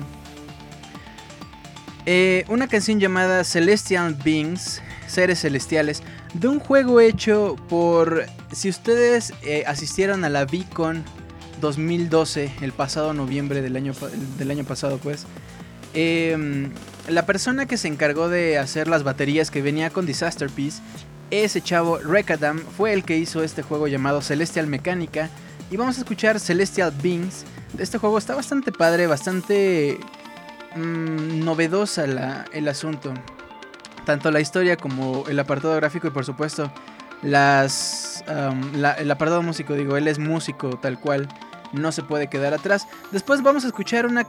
[2.08, 6.02] eh, una canción llamada Celestial Beings, Seres Celestiales,
[6.34, 11.04] de un juego hecho por, si ustedes eh, asistieron a la VCon
[11.60, 13.94] 2012, el pasado noviembre del año,
[14.38, 15.26] del año pasado, pues,
[15.94, 16.72] em,
[17.08, 20.82] la persona que se encargó de hacer las baterías que venía con Disaster Piece,
[21.32, 25.30] ese chavo Rekadam, fue el que hizo este juego llamado Celestial Mecánica.
[25.72, 27.46] Y vamos a escuchar Celestial Beings.
[27.78, 30.00] Este juego está bastante padre, bastante
[30.76, 33.14] mmm, novedosa el asunto.
[34.06, 36.72] Tanto la historia como el apartado gráfico y por supuesto
[37.22, 39.74] las, el apartado músico.
[39.76, 41.28] Digo, él es músico tal cual.
[41.74, 42.88] No se puede quedar atrás.
[43.12, 44.26] Después vamos a escuchar una,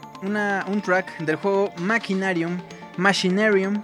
[0.67, 2.59] un track del juego Machinarium.
[2.97, 3.83] Machinarium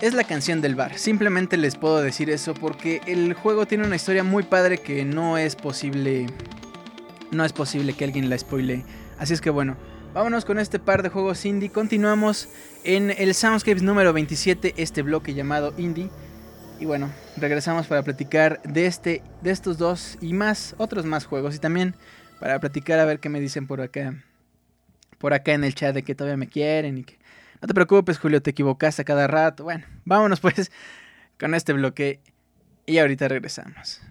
[0.00, 0.98] es la canción del bar.
[0.98, 5.38] Simplemente les puedo decir eso porque el juego tiene una historia muy padre que no
[5.38, 6.26] es posible.
[7.30, 8.84] No es posible que alguien la spoile.
[9.18, 9.76] Así es que bueno,
[10.14, 11.70] Vámonos con este par de juegos indie.
[11.70, 12.50] Continuamos
[12.84, 16.10] en el Soundscapes número 27, este bloque llamado Indie.
[16.82, 21.54] Y bueno, regresamos para platicar de este, de estos dos y más, otros más juegos.
[21.54, 21.94] Y también
[22.40, 24.16] para platicar a ver qué me dicen por acá.
[25.18, 27.20] Por acá en el chat de que todavía me quieren y que.
[27.60, 29.62] No te preocupes, Julio, te equivocaste a cada rato.
[29.62, 30.72] Bueno, vámonos pues
[31.38, 32.18] con este bloque.
[32.84, 34.02] Y ahorita regresamos.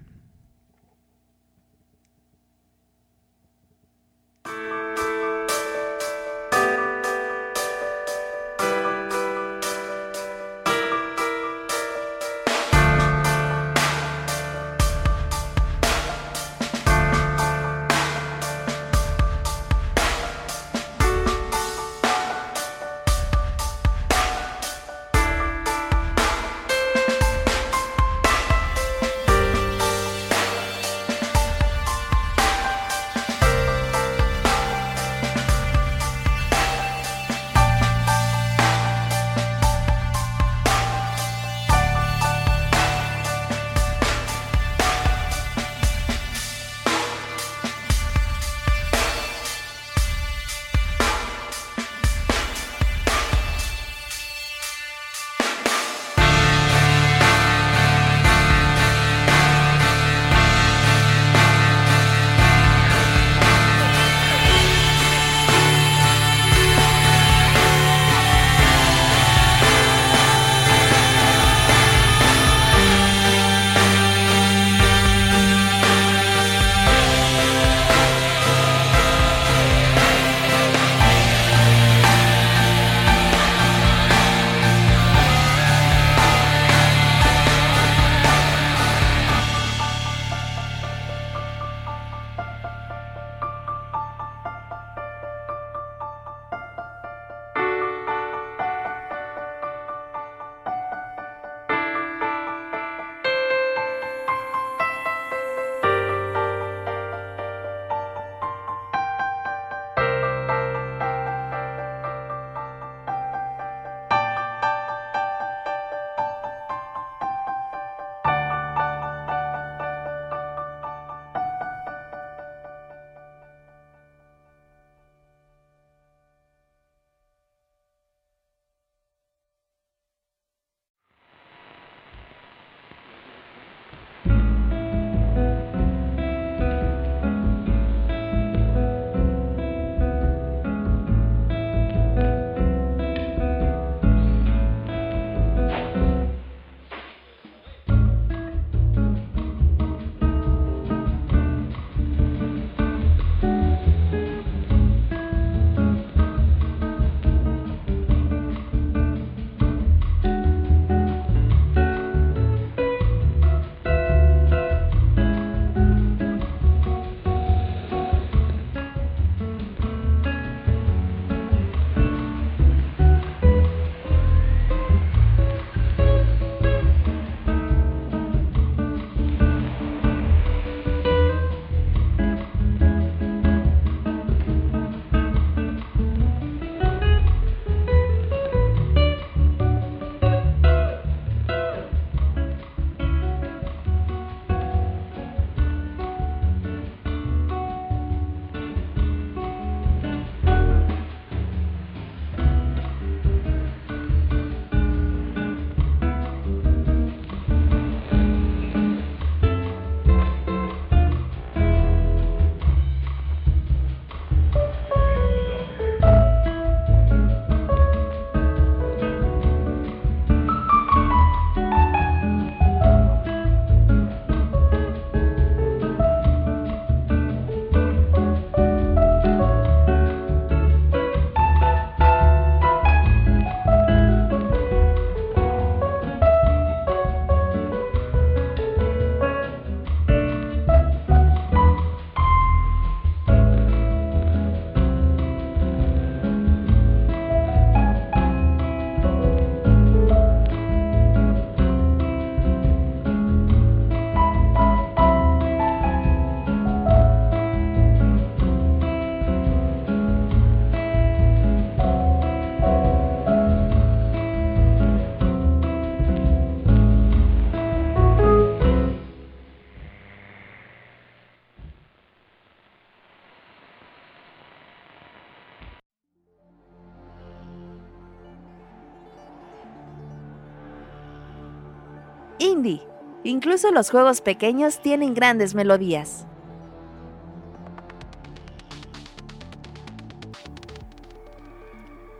[283.31, 286.25] Incluso los juegos pequeños tienen grandes melodías.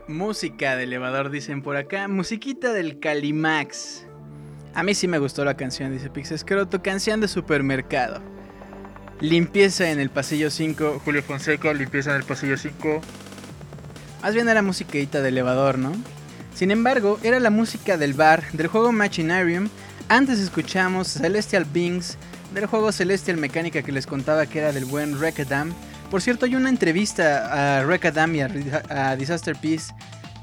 [0.08, 2.08] Música de elevador, dicen por acá.
[2.08, 4.06] Musiquita del Calimax.
[4.72, 6.82] A mí sí me gustó la canción, dice Pixescroto.
[6.82, 8.22] Canción de supermercado.
[9.20, 11.02] Limpieza en el pasillo 5.
[11.04, 13.02] Julio Fonseca, limpieza en el pasillo 5.
[14.22, 15.92] Más bien era musiquita de elevador, ¿no?
[16.54, 19.68] Sin embargo, era la música del bar, del juego Machinarium.
[20.12, 22.18] Antes escuchamos Celestial Beings,
[22.52, 25.72] del juego Celestial Mecánica que les contaba que era del buen Rekadam.
[26.10, 29.94] Por cierto, hay una entrevista a Rekadam y a, Disaster Peace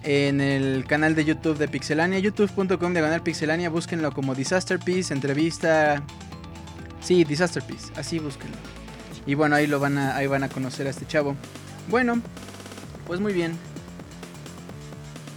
[0.02, 6.02] en el canal de YouTube de Pixelania, youtube.com diagonal pixelania, búsquenlo como Disaster Peace, entrevista...
[7.00, 8.58] Sí, Disaster Peace, así búsquenlo.
[9.28, 11.36] Y bueno, ahí, lo van a, ahí van a conocer a este chavo.
[11.90, 12.20] Bueno,
[13.06, 13.56] pues muy bien.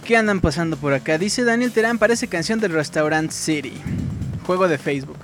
[0.03, 1.19] ¿Qué andan pasando por acá?
[1.19, 3.79] Dice Daniel Terán, parece canción del Restaurant City.
[4.45, 5.19] Juego de Facebook.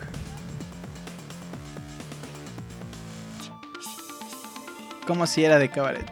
[5.10, 6.06] como si era de cabaret.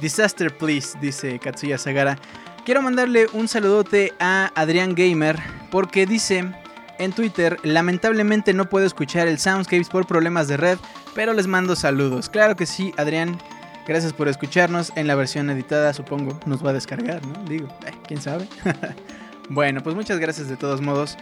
[0.00, 2.16] Disaster Please, dice Katsuya Sagara.
[2.64, 5.36] Quiero mandarle un saludote a Adrián Gamer
[5.72, 6.54] porque dice
[7.00, 10.78] en Twitter, lamentablemente no puedo escuchar el Soundscapes por problemas de red,
[11.12, 12.28] pero les mando saludos.
[12.28, 13.36] Claro que sí, Adrián.
[13.84, 14.92] Gracias por escucharnos.
[14.94, 17.42] En la versión editada, supongo, nos va a descargar, ¿no?
[17.48, 18.46] Digo, eh, quién sabe.
[19.48, 21.16] bueno, pues muchas gracias de todos modos.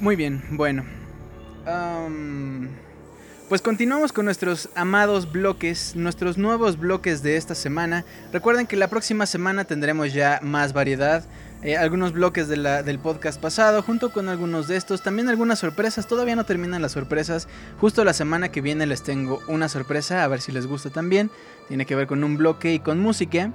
[0.00, 0.84] Muy bien, bueno.
[3.48, 8.04] Pues continuamos con nuestros amados bloques, nuestros nuevos bloques de esta semana.
[8.32, 11.24] Recuerden que la próxima semana tendremos ya más variedad.
[11.62, 16.36] Eh, algunos bloques del podcast pasado, junto con algunos de estos, también algunas sorpresas, todavía
[16.36, 17.48] no terminan las sorpresas,
[17.80, 21.30] justo la semana que viene les tengo una sorpresa, a ver si les gusta también,
[21.66, 23.52] tiene que ver con un bloque y con música,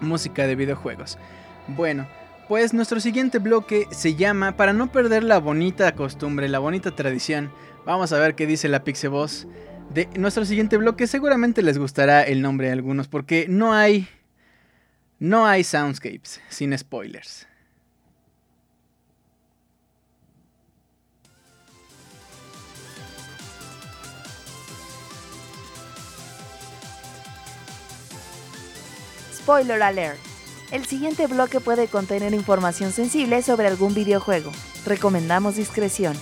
[0.00, 1.18] música de videojuegos.
[1.68, 2.06] Bueno,
[2.48, 7.50] pues nuestro siguiente bloque se llama, para no perder la bonita costumbre, la bonita tradición,
[7.86, 9.46] vamos a ver qué dice la Pixeboss
[9.92, 11.06] de nuestro siguiente bloque.
[11.06, 14.08] Seguramente les gustará el nombre de algunos porque no hay
[15.18, 17.46] no hay soundscapes sin spoilers.
[29.44, 30.18] Spoiler alert.
[30.70, 34.50] El siguiente bloque puede contener información sensible sobre algún videojuego.
[34.86, 36.16] Recomendamos discreción.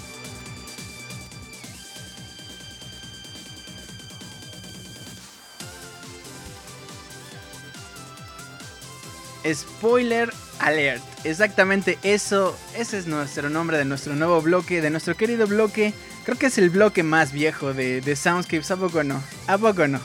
[9.54, 11.00] Spoiler alert.
[11.22, 12.58] Exactamente eso.
[12.76, 15.94] Ese es nuestro nombre de nuestro nuevo bloque, de nuestro querido bloque.
[16.24, 18.72] Creo que es el bloque más viejo de, de Soundscapes.
[18.72, 19.22] ¿A poco no?
[19.46, 20.00] ¿A poco no?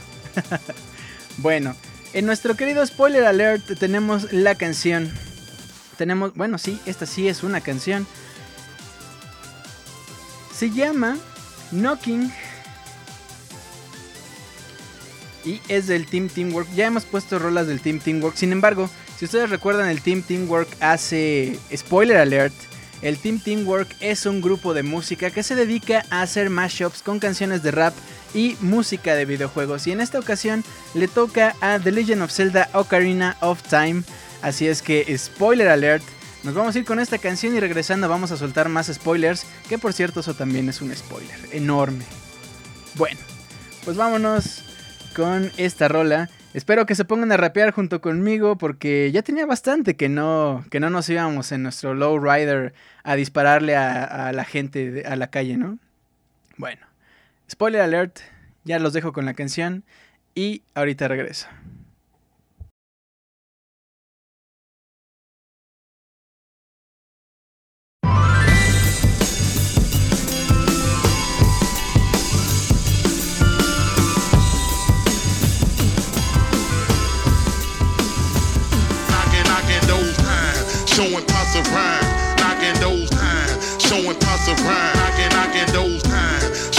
[1.38, 1.76] bueno,
[2.14, 5.12] en nuestro querido spoiler alert tenemos la canción.
[5.97, 8.08] Tenemos, bueno, sí, esta sí es una canción.
[10.55, 11.18] Se llama
[11.72, 12.32] Knocking.
[15.45, 16.68] Y es del Team Teamwork.
[16.76, 18.36] Ya hemos puesto rolas del Team Teamwork.
[18.36, 22.53] Sin embargo, si ustedes recuerdan, el Team Teamwork hace spoiler alert.
[23.01, 27.20] El Team Teamwork es un grupo de música que se dedica a hacer mashups con
[27.20, 27.93] canciones de rap
[28.38, 29.88] y música de videojuegos.
[29.88, 30.63] Y en esta ocasión
[30.93, 34.03] le toca a The Legend of Zelda Ocarina of Time.
[34.43, 36.03] Así es que, spoiler alert,
[36.43, 39.47] nos vamos a ir con esta canción y regresando vamos a soltar más spoilers.
[39.67, 42.05] Que por cierto, eso también es un spoiler enorme.
[42.93, 43.19] Bueno,
[43.83, 44.63] pues vámonos
[45.15, 46.29] con esta rola.
[46.53, 50.79] Espero que se pongan a rapear junto conmigo porque ya tenía bastante que no, que
[50.79, 55.27] no nos íbamos en nuestro low rider a dispararle a, a la gente a la
[55.31, 55.79] calle, ¿no?
[56.57, 56.88] Bueno.
[57.49, 58.19] Spoiler alert,
[58.65, 59.85] ya los dejo con la canción
[60.35, 61.47] y ahorita regreso.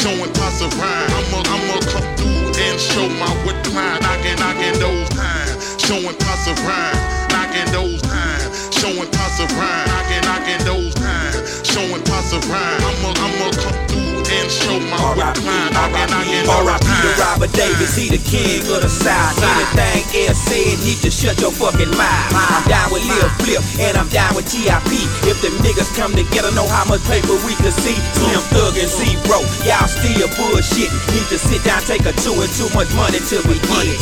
[0.09, 1.11] Showing pots of rhyme.
[1.21, 4.01] I'ma, I'ma come through and show my wit climb.
[4.01, 5.77] Knocking, knocking those times.
[5.85, 6.97] Showing pots of rhyme.
[7.33, 8.75] Knocking those times.
[8.79, 9.89] Showing pots of rhyme.
[9.89, 11.67] Knocking, knocking those times.
[11.69, 12.81] Showing pots of rhyme.
[12.89, 13.88] I'ma, I'ma come
[14.31, 15.73] and show my climb.
[15.73, 17.19] Knocking, knocking those times.
[17.21, 19.37] Robert Davis, he the king of the South.
[19.41, 22.33] Anything else said, need to shut your fucking mouth.
[22.35, 24.93] I'm down with Lil Flip, and I'm down with TIP.
[25.25, 27.97] If them niggas come together, know how much paper we can see.
[28.17, 30.93] Slim Thug and Z-Bro, y'all still bullshit.
[31.13, 33.99] Need to sit down, take a two and too much money till we get.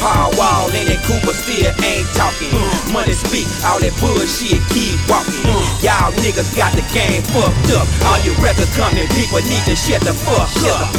[0.00, 2.50] Paul Wall and that Cooper still ain't talking.
[2.92, 5.44] Money speak, all that bullshit keep walking.
[5.84, 7.86] Y'all niggas got the game fucked up.
[8.08, 10.90] All your record company people need to shut the fuck up.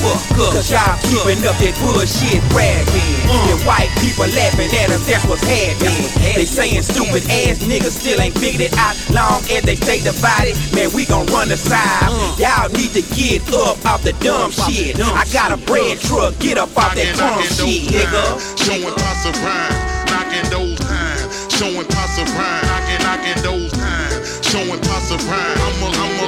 [0.54, 3.18] Cause y'all keeping up that bullshit bragging.
[3.28, 3.52] Uh.
[3.52, 6.08] And white people laughing at us, that's what's happening.
[6.36, 8.96] They saying stupid ass niggas still ain't figured it out.
[9.12, 12.10] Long as they stay divided, man, we gon' run the side.
[12.10, 12.36] Uh.
[12.40, 15.00] Y'all need to get up off the dumb shit.
[15.00, 18.40] I got a bread truck, get up off that dumb shit, nigga.
[18.58, 19.76] Showing pots of rhyme,
[20.08, 21.52] knocking those times.
[21.54, 24.40] Showing pots of rhyme, knocking, knocking those times.
[24.46, 25.58] Showing pots of rhyme.
[25.62, 26.21] I'ma, I'ma come through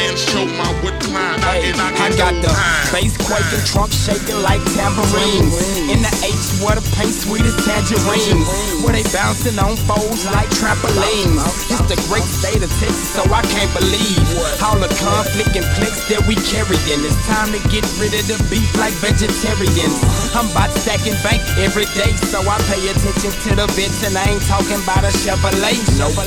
[0.00, 1.40] and show my wood climb.
[1.44, 2.88] Hey, Knocking, knocking I got those the times.
[2.92, 5.54] bass quaking, trunk shaking like tambourines.
[5.92, 8.48] In the H, where the paint sweet as tangerines.
[8.82, 11.42] Where they bouncing on foes like trampolines.
[11.68, 14.24] It's the great state of Texas, so I can't believe
[14.64, 17.00] all the conflict and plex that we carrying.
[17.04, 20.00] It's time to get rid of the beef like vegetarians.
[20.32, 24.24] I'm about stacking bank every day, so I pay attention to the bits, and I
[24.32, 25.76] ain't talking about a Chevrolet.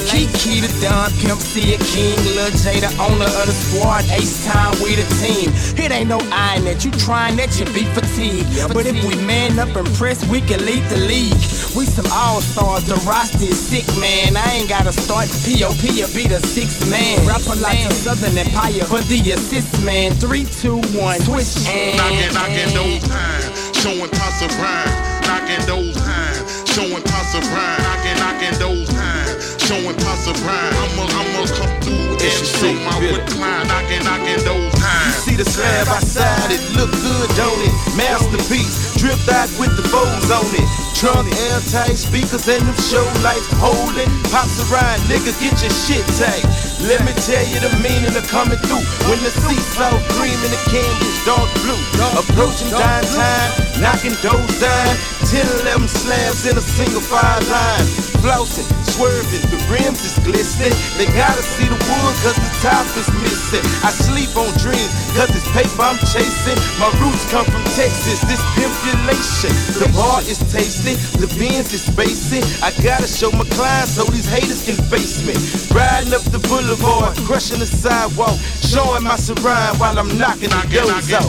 [0.10, 4.46] Kiki the Don, Pimp C a King, Lil J the owner of the squad, Ace
[4.46, 5.50] Time, we the team.
[5.80, 8.74] It ain't no iron that you trying that you be fatigued.
[8.74, 11.40] But if we man up and press, we can lead the league.
[11.76, 14.36] We some all stars, the roster is sick, man.
[14.38, 17.26] I ain't gotta start POP or be the sixth man.
[17.26, 20.14] Rapper like a Southern Empire, but the assist man.
[20.14, 21.98] Three, two, one, switch and.
[21.98, 23.78] Knocking, knocking those times.
[23.78, 24.94] Showing pots of rhyme,
[25.28, 26.63] knocking those times.
[26.74, 29.62] Showing pots of rhyme, knocking, knocking those times.
[29.62, 30.74] Showing pots of rhyme.
[30.74, 33.68] I'ma, I'ma come through and show my wood climb.
[33.70, 35.14] Knocking, knocking those times.
[35.22, 37.74] See the slab outside, it look good, don't it?
[37.94, 40.66] Masterpiece, dripped out with the bows on it.
[40.98, 44.10] Trunk airtight speakers and them show lights holding.
[44.34, 46.42] Pops around, nigga, get your shit tight.
[46.90, 48.82] Let me tell you the meaning of coming through.
[49.06, 51.78] When the seats all cream and the candy's dark blue.
[52.18, 54.96] Approaching dime time, knocking doors down.
[55.28, 57.88] 10, 11 slabs in a single fire line.
[58.24, 60.72] Flossing, swerving, the rims is glistening.
[60.96, 63.64] They gotta see the wood cause the top is missing.
[63.84, 66.56] I sleep on dreams cause it's paper I'm chasing.
[66.80, 69.52] My roots come from Texas, this pimpulation.
[69.76, 72.44] The bar is tasty, the beans is spacing.
[72.64, 75.36] I gotta show my clients so these haters can face me.
[75.76, 81.12] Riding up the boulevard, crushing the sidewalk, showing my surround while I'm knocking the doors
[81.12, 81.28] out.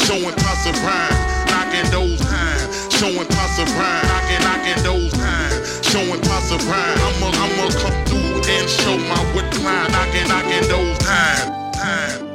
[0.00, 2.83] Showing of rhyme, knocking those times.
[2.98, 5.80] Showing pots of rhyme, knocking, knocking those times.
[5.86, 6.98] Showing pots of rhyme.
[6.98, 9.90] I'ma, I'ma come through and show my climb.
[9.90, 10.98] Knocking, knocking those.
[10.98, 12.34] Time, time.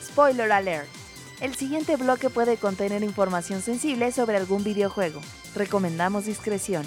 [0.00, 0.88] Spoiler alert.
[1.40, 5.20] El siguiente bloque puede contener información sensible sobre algún videojuego.
[5.54, 6.86] Recomendamos discreción.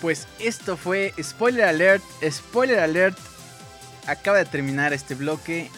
[0.00, 2.02] Pues esto fue Spoiler Alert.
[2.30, 3.18] Spoiler Alert.
[4.06, 5.70] Acaba de terminar este bloque.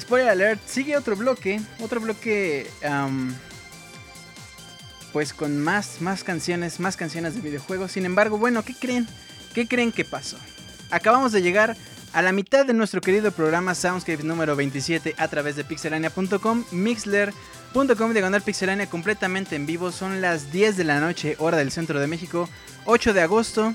[0.00, 0.60] Spoiler Alert.
[0.66, 1.60] Sigue otro bloque.
[1.80, 2.70] Otro bloque.
[5.12, 6.80] pues con más, más canciones.
[6.80, 7.92] Más canciones de videojuegos.
[7.92, 9.06] Sin embargo, bueno, ¿qué creen?
[9.54, 10.36] ¿Qué creen que pasó?
[10.94, 11.76] Acabamos de llegar
[12.12, 18.12] a la mitad de nuestro querido programa Soundscapes número 27 a través de pixelania.com, mixler.com
[18.12, 19.90] diagonal pixelania completamente en vivo.
[19.90, 22.48] Son las 10 de la noche, hora del centro de México,
[22.84, 23.72] 8 de agosto,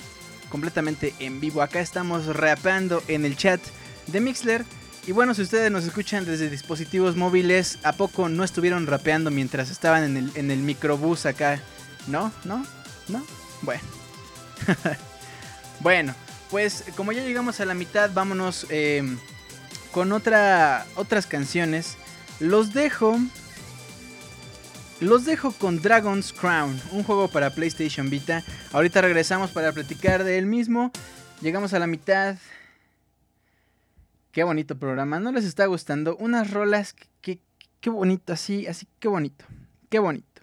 [0.48, 1.62] completamente en vivo.
[1.62, 3.60] Acá estamos rapeando en el chat
[4.08, 4.64] de Mixler.
[5.06, 9.72] Y bueno, si ustedes nos escuchan desde dispositivos móviles, ¿a poco no estuvieron rapeando mientras
[9.72, 11.60] estaban en el, en el microbús acá?
[12.08, 12.32] ¿No?
[12.46, 12.66] ¿No?
[13.10, 13.26] ¿No?
[13.62, 13.84] Bueno.
[15.82, 16.16] bueno,
[16.50, 19.04] pues como ya llegamos a la mitad, vámonos eh,
[19.92, 21.98] con otra, otras canciones.
[22.40, 23.18] Los dejo.
[25.00, 28.44] Los dejo con Dragon's Crown, un juego para PlayStation Vita.
[28.74, 30.92] Ahorita regresamos para platicar de él mismo.
[31.42, 32.36] Llegamos a la mitad.
[34.32, 35.20] Qué bonito programa.
[35.20, 36.18] ¿No les está gustando?
[36.18, 36.96] Unas rolas.
[37.22, 37.40] Qué,
[37.80, 39.46] qué bonito, así, así, qué bonito.
[39.90, 40.42] Qué bonito.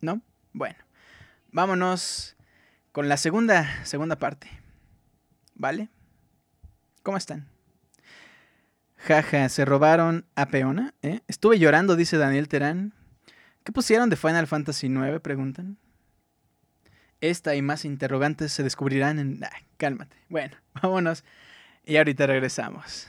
[0.00, 0.20] ¿No?
[0.52, 0.76] Bueno.
[1.50, 2.36] Vámonos
[2.92, 4.57] con la segunda, segunda parte.
[5.58, 5.88] ¿Vale?
[7.02, 7.48] ¿Cómo están?
[8.96, 10.94] Jaja, se robaron a Peona.
[11.02, 11.20] ¿eh?
[11.26, 12.94] Estuve llorando, dice Daniel Terán.
[13.64, 15.20] ¿Qué pusieron de Final Fantasy IX?
[15.20, 15.76] Preguntan.
[17.20, 19.44] Esta y más interrogantes se descubrirán en...
[19.44, 20.16] Ah, cálmate.
[20.28, 21.24] Bueno, vámonos
[21.84, 23.08] y ahorita regresamos.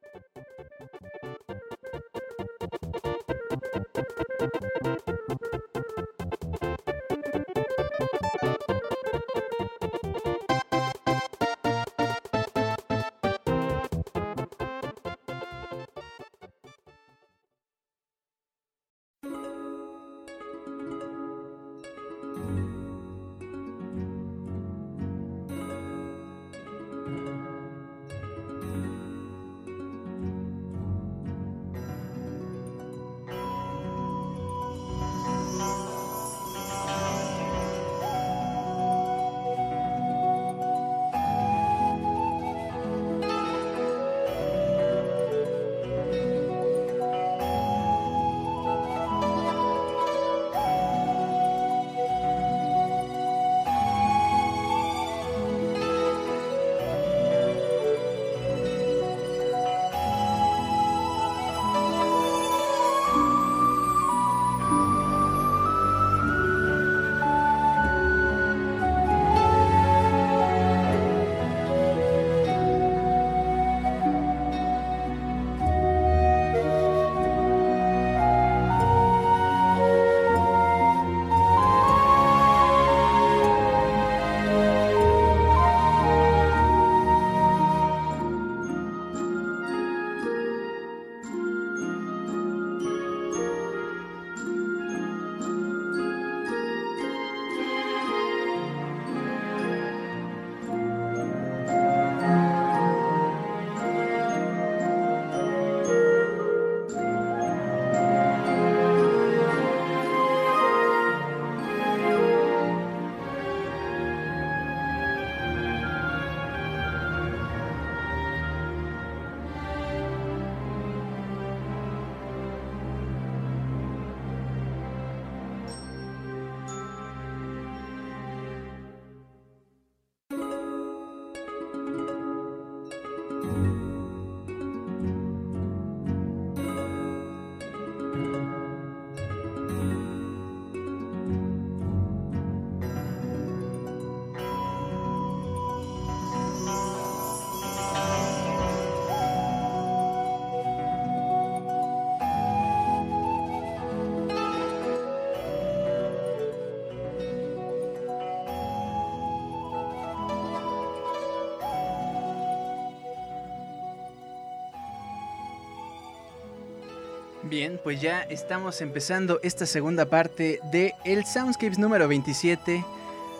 [167.51, 172.81] Bien, pues ya estamos empezando esta segunda parte de el Soundscapes número 27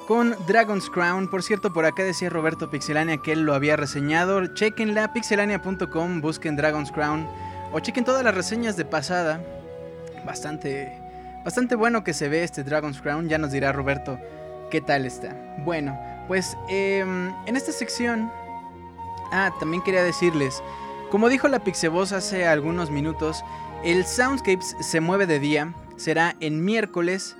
[0.05, 1.29] con Dragon's Crown.
[1.29, 4.53] Por cierto, por acá decía Roberto Pixelania que él lo había reseñado.
[4.53, 7.25] Chequenla, pixelania.com, busquen Dragon's Crown
[7.71, 9.41] o chequen todas las reseñas de pasada.
[10.25, 10.91] Bastante,
[11.45, 13.29] bastante bueno que se ve este Dragon's Crown.
[13.29, 14.19] Ya nos dirá Roberto
[14.71, 15.33] qué tal está.
[15.59, 15.97] Bueno,
[16.27, 18.29] pues em, en esta sección...
[19.31, 20.61] Ah, también quería decirles,
[21.11, 23.45] como dijo la Pixeboss hace algunos minutos,
[23.83, 27.35] el Soundscapes se mueve de día, será en miércoles.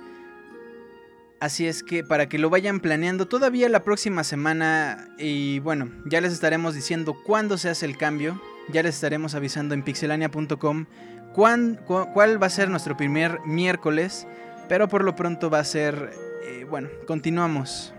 [1.40, 6.20] Así es que para que lo vayan planeando todavía la próxima semana y bueno, ya
[6.20, 8.40] les estaremos diciendo cuándo se hace el cambio,
[8.72, 10.86] ya les estaremos avisando en pixelania.com
[11.32, 14.26] cuál va a ser nuestro primer miércoles,
[14.68, 16.12] pero por lo pronto va a ser,
[16.44, 17.92] eh, bueno, continuamos,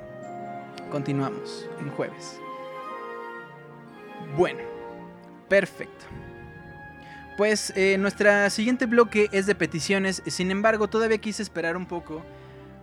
[0.92, 2.40] continuamos en jueves.
[4.38, 4.60] Bueno,
[5.50, 6.06] perfecto.
[7.38, 12.22] Pues eh, nuestra siguiente bloque es de peticiones, sin embargo todavía quise esperar un poco,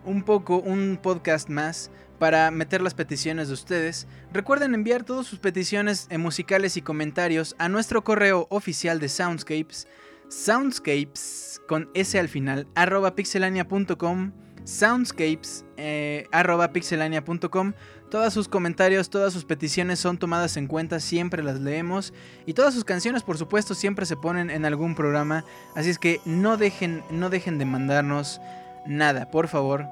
[0.05, 4.09] un poco, un podcast más para meter las peticiones de ustedes.
[4.33, 9.87] Recuerden enviar todas sus peticiones eh, musicales y comentarios a nuestro correo oficial de Soundscapes,
[10.29, 14.33] soundscapes con S al final, arroba pixelania.com.
[14.65, 17.73] soundscapes eh, arroba pixelania.com.
[18.11, 22.13] Todos sus comentarios, todas sus peticiones son tomadas en cuenta, siempre las leemos.
[22.45, 25.45] Y todas sus canciones, por supuesto, siempre se ponen en algún programa.
[25.77, 28.41] Así es que no dejen, no dejen de mandarnos
[28.85, 29.87] nada, por favor.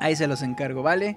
[0.00, 1.16] Ahí se los encargo, ¿vale?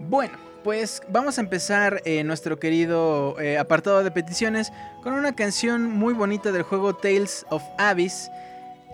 [0.00, 4.72] Bueno, pues vamos a empezar eh, nuestro querido eh, apartado de peticiones
[5.02, 8.30] con una canción muy bonita del juego Tales of Abyss.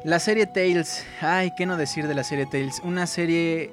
[0.03, 3.71] La serie Tales, ay, qué no decir de la serie Tales, una serie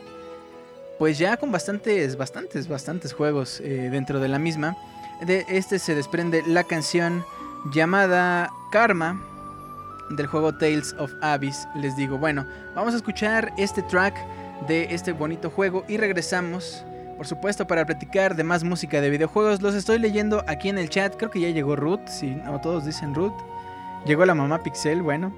[0.98, 4.78] pues ya con bastantes, bastantes, bastantes juegos eh, dentro de la misma.
[5.22, 7.26] De este se desprende la canción
[7.72, 9.22] llamada Karma
[10.10, 11.68] del juego Tales of Abyss.
[11.76, 12.46] Les digo, bueno,
[12.76, 14.16] vamos a escuchar este track
[14.68, 16.84] de este bonito juego y regresamos,
[17.18, 19.62] por supuesto, para platicar de más música de videojuegos.
[19.62, 22.86] Los estoy leyendo aquí en el chat, creo que ya llegó Ruth, si no todos
[22.86, 23.36] dicen Ruth.
[24.06, 25.34] Llegó la mamá Pixel, bueno.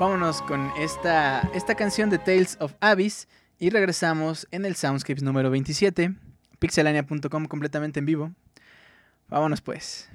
[0.00, 3.28] Vámonos con esta, esta canción de Tales of Abyss
[3.62, 6.16] y regresamos en el Soundscapes número 27,
[6.58, 8.32] pixelania.com completamente en vivo.
[9.28, 10.10] Vámonos pues.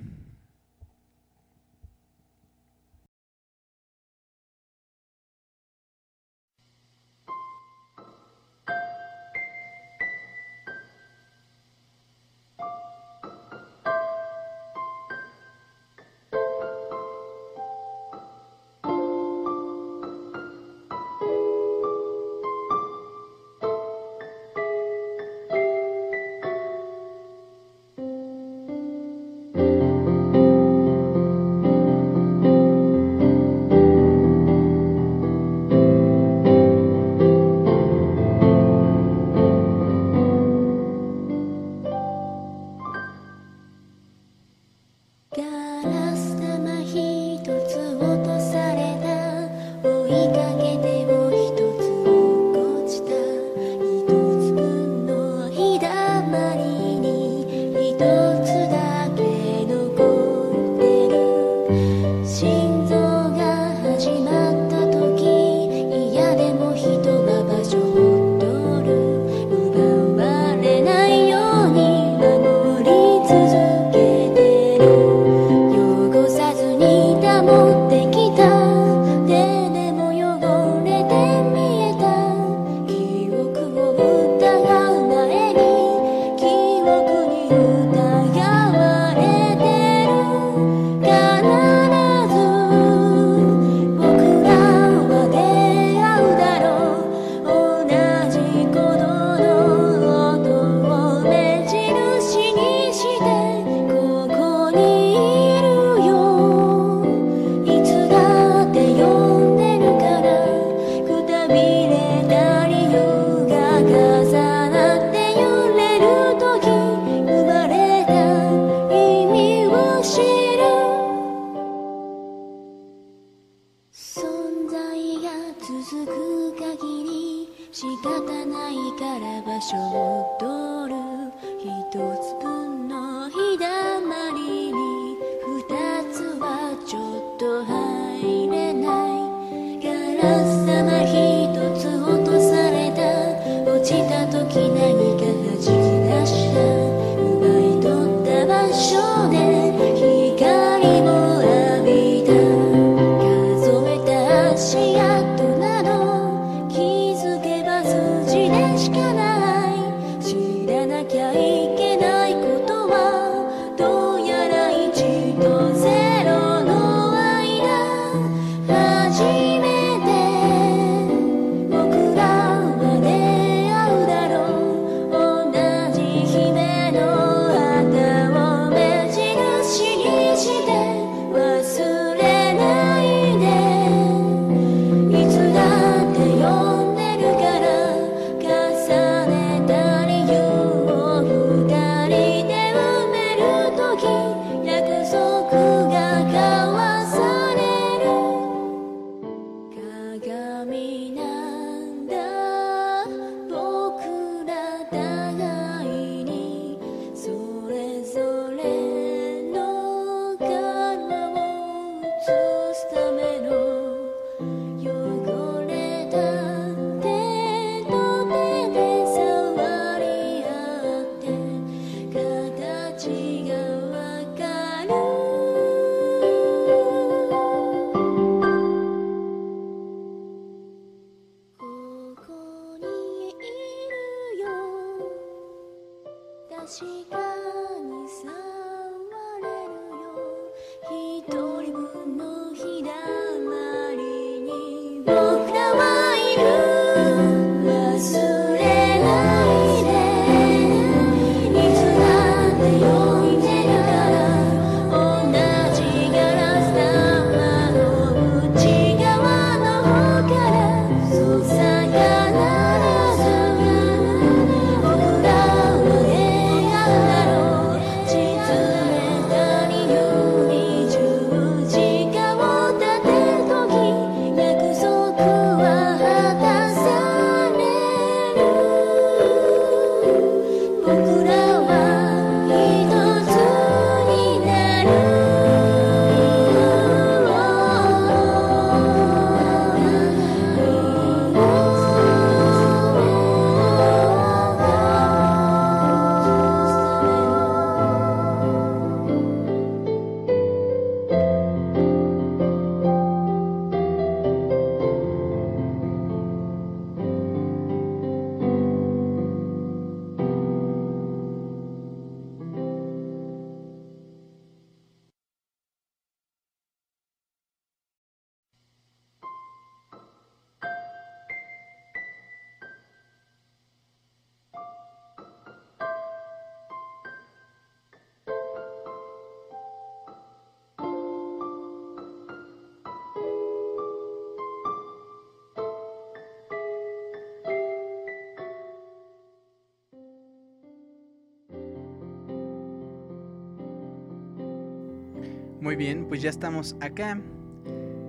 [345.78, 347.22] Bien, pues ya estamos acá.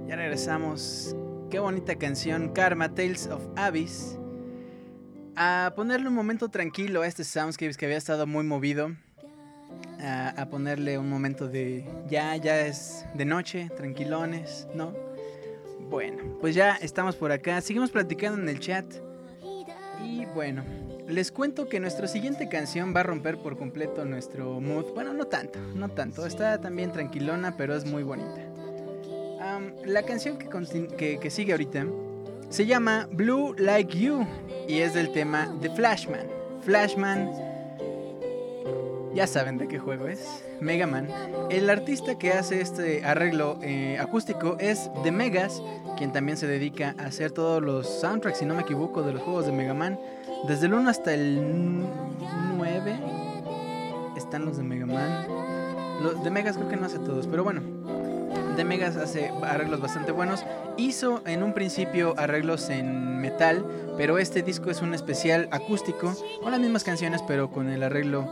[0.09, 1.15] Ya regresamos.
[1.51, 4.19] Qué bonita canción, Karma Tales of Abyss.
[5.37, 8.91] A ponerle un momento tranquilo a este Soundscapes que había estado muy movido.
[10.01, 11.87] A, a ponerle un momento de.
[12.09, 14.95] Ya, ya es de noche, tranquilones, ¿no?
[15.91, 17.61] Bueno, pues ya estamos por acá.
[17.61, 18.87] Seguimos platicando en el chat.
[20.05, 20.65] Y bueno,
[21.09, 24.93] les cuento que nuestra siguiente canción va a romper por completo nuestro mood.
[24.95, 26.27] Bueno, no tanto, no tanto.
[26.27, 28.43] Está también tranquilona, pero es muy bonita.
[29.87, 31.87] La canción que, sigue ahorita
[32.51, 34.27] se llama Blue Like You
[34.69, 36.27] y es del tema de Flashman.
[36.61, 37.31] Flashman,
[39.15, 41.09] ya saben de qué juego es, Mega Man.
[41.49, 45.63] El artista que hace este arreglo eh, acústico es The Megas,
[45.97, 49.23] quien también se dedica a hacer todos los soundtracks, si no me equivoco, de los
[49.23, 49.99] juegos de Mega Man.
[50.47, 51.87] Desde el 1 hasta el
[52.57, 53.01] 9
[54.17, 55.27] están los de Mega Man.
[56.03, 57.61] Los de Megas creo que no hace todos, pero bueno.
[58.57, 60.45] De Megas hace arreglos bastante buenos.
[60.77, 63.65] Hizo en un principio arreglos en metal,
[63.97, 68.23] pero este disco es un especial acústico, con las mismas canciones, pero con el arreglo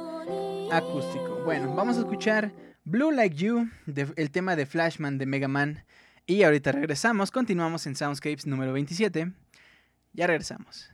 [0.70, 1.42] acústico.
[1.44, 2.52] Bueno, vamos a escuchar
[2.84, 3.68] Blue Like You,
[4.16, 5.84] el tema de Flashman de Mega Man.
[6.26, 9.32] Y ahorita regresamos, continuamos en Soundscapes número 27.
[10.12, 10.90] Ya regresamos.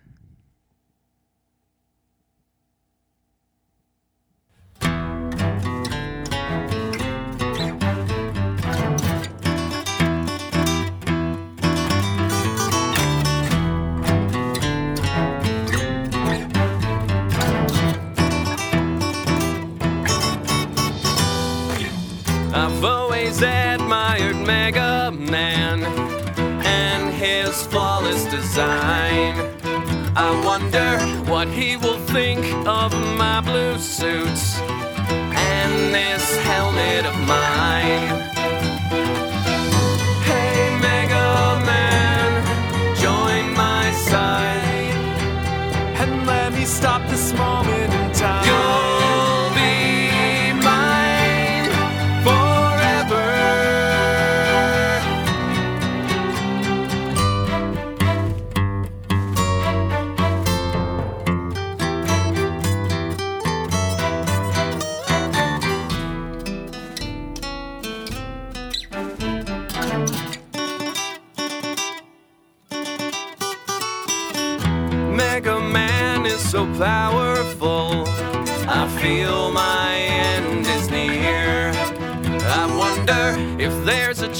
[28.52, 29.34] Design.
[30.14, 30.98] I wonder
[31.30, 38.31] what he will think of my blue suits and this helmet of mine.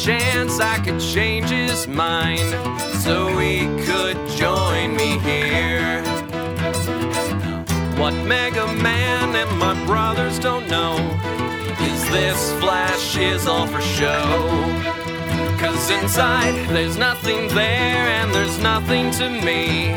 [0.02, 2.50] Chance I could change his mind
[3.02, 6.02] so he could join me here.
[7.96, 10.96] What Mega Man and my brothers don't know
[11.80, 14.24] is this flash is all for show.
[15.60, 19.92] Cause inside there's nothing there and there's nothing to me.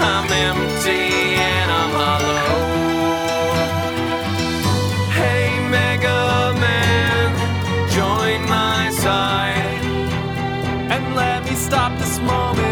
[0.00, 2.71] I'm empty and I'm hollow.
[11.72, 12.71] Stop this moment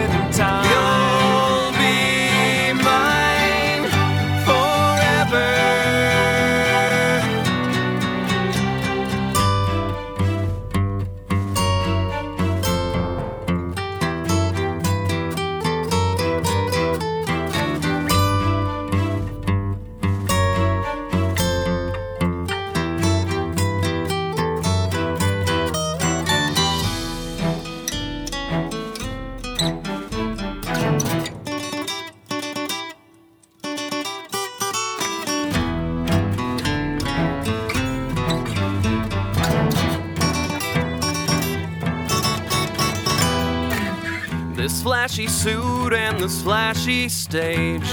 [45.10, 47.90] flashy suit and this flashy stage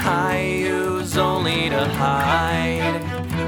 [0.00, 3.00] I use only to hide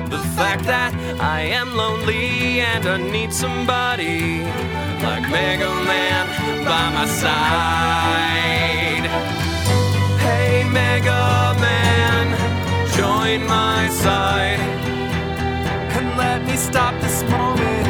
[0.08, 4.44] the fact that I am lonely and I need somebody
[5.02, 7.42] like Mega Man by my side.
[10.20, 12.26] Hey, Mega Man,
[12.94, 14.60] join my side
[15.96, 17.81] and let me stop this moment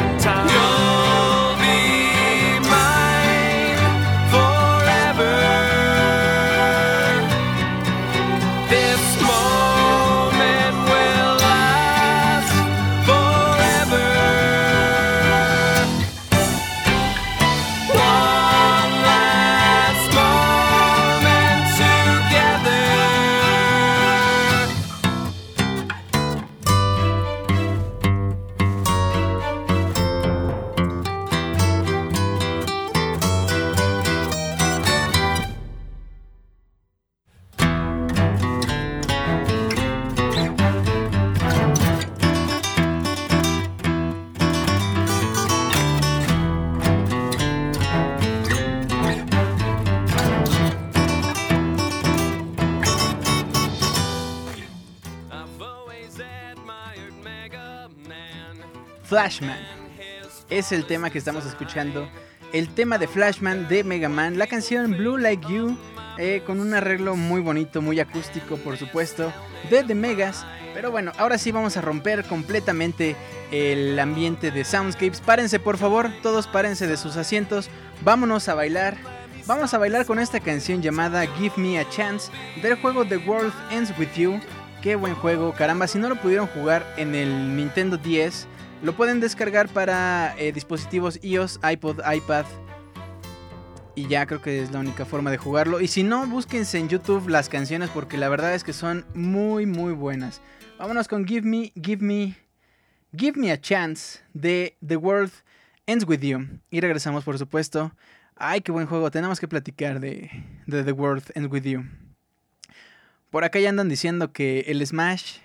[59.13, 59.59] Flashman.
[60.49, 62.09] Es el tema que estamos escuchando.
[62.51, 64.39] El tema de Flashman de Mega Man.
[64.39, 65.77] La canción Blue Like You.
[66.17, 69.31] eh, con un arreglo muy bonito, muy acústico, por supuesto.
[69.69, 70.47] De The Megas.
[70.73, 73.15] Pero bueno, ahora sí vamos a romper completamente
[73.51, 75.21] el ambiente de Soundscapes.
[75.21, 76.09] Párense, por favor.
[76.23, 77.69] Todos párense de sus asientos.
[78.01, 78.97] Vámonos a bailar.
[79.45, 82.31] Vamos a bailar con esta canción llamada Give Me a Chance
[82.63, 84.39] del juego The World Ends With You.
[84.81, 88.47] Qué buen juego, caramba, si no lo pudieron jugar en el Nintendo 10,
[88.83, 92.45] lo pueden descargar para eh, dispositivos iOS, iPod, iPad.
[93.95, 95.79] Y ya creo que es la única forma de jugarlo.
[95.79, 99.65] Y si no, búsquense en YouTube las canciones porque la verdad es que son muy,
[99.65, 100.41] muy buenas.
[100.77, 102.35] Vámonos con Give Me, Give Me,
[103.15, 105.31] Give Me a Chance de The World
[105.85, 106.59] Ends With You.
[106.69, 107.95] Y regresamos, por supuesto.
[108.35, 109.09] Ay, qué buen juego.
[109.11, 110.29] Tenemos que platicar de,
[110.67, 111.85] de The World Ends With You.
[113.29, 115.37] Por acá ya andan diciendo que el Smash.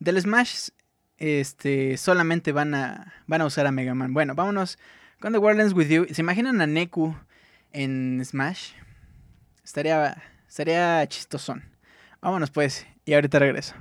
[0.00, 0.70] Del Smash.
[1.18, 1.96] Este.
[1.96, 3.12] Solamente van a.
[3.26, 4.14] Van a usar a Mega Man.
[4.14, 4.78] Bueno, vámonos
[5.20, 6.06] con The World With You.
[6.12, 7.14] ¿Se imaginan a Neku
[7.72, 8.72] en Smash?
[9.64, 10.22] Estaría.
[10.48, 11.64] Estaría chistosón.
[12.20, 12.86] Vámonos pues.
[13.04, 13.74] Y ahorita regreso.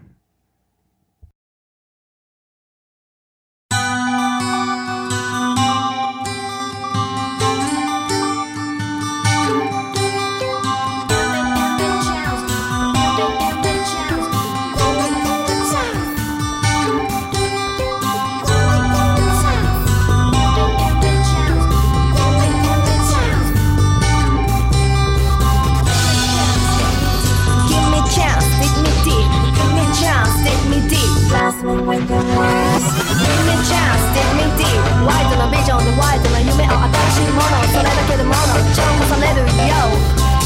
[38.74, 39.78] けでもの超重ねるよ。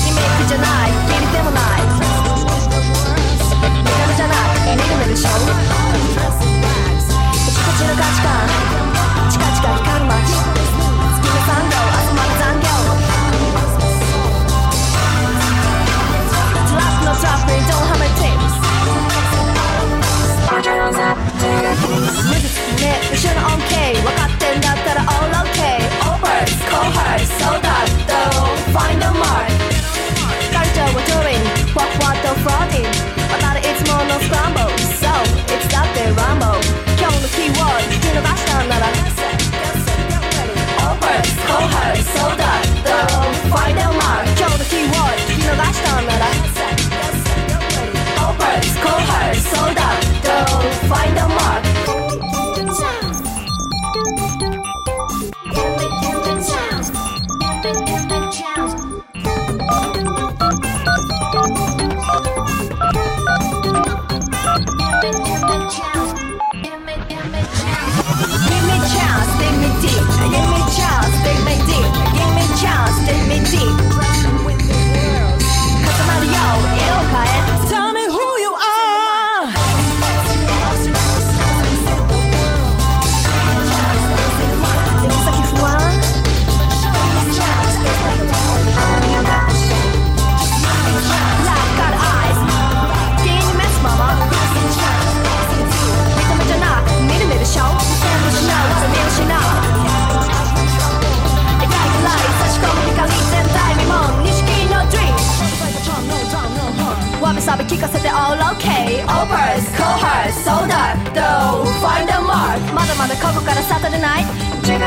[0.03, 1.87] ギミックじゃない、ギリでもない。
[2.67, 5.29] メガネじゃない、見る目でしょ。
[5.29, 5.35] カ
[6.67, 8.35] チカチの価値観。
[9.31, 10.27] チカチカ光る街。
[10.27, 12.67] 月の産業、集まる残業。
[16.67, 18.59] Trap no trap, we don't have a tips.
[22.27, 25.36] 水つきね、後ろの恩恵分かってんだったら all okay Overs,
[26.91, 27.49] hard so
[28.73, 29.51] find the mark.
[30.95, 31.41] We're doing
[31.75, 32.87] what what the frogging.
[33.35, 35.11] About it's more no scramble, so
[35.53, 36.61] it's not the ramble.
[36.97, 38.57] The keyword, you know that's so
[43.51, 44.25] find mark.
[44.37, 45.91] The keyword, you know that's so
[50.87, 51.66] find a mark.
[72.61, 73.86] Chance, dig me deep.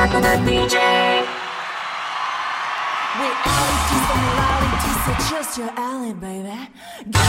[0.01, 0.79] ト違くな DJ
[3.21, 6.57] Realities and moralities are just your alley, baby.
[7.05, 7.21] Give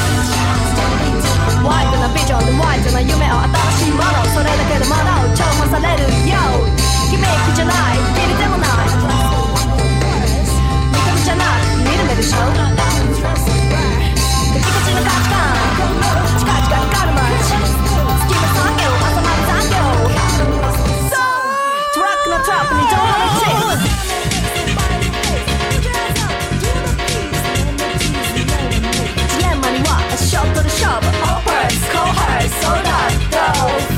[1.65, 4.03] ワイドなビジョンでワイドな夢を新しいもの
[4.33, 5.01] それだけでもの
[5.35, 6.07] 重宝されるよ
[7.11, 8.93] ギミックじゃないギリでもない見
[10.95, 11.45] た目じゃない
[11.77, 12.51] 見る目でしょカチ
[13.21, 13.41] カチ
[14.95, 16.30] の価値観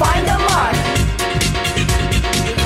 [0.04, 0.76] find the mark.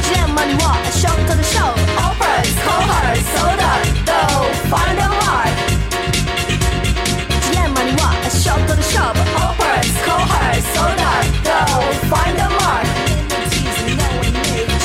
[0.10, 1.72] Gentlemen walk, a shot to the show.
[2.06, 5.56] Offers, cohorts, sold out, though, find the mark.
[7.52, 9.12] Gentlemen walk, a shot to the show.
[9.46, 12.88] Offers, cohorts, sold out, though, find the mark.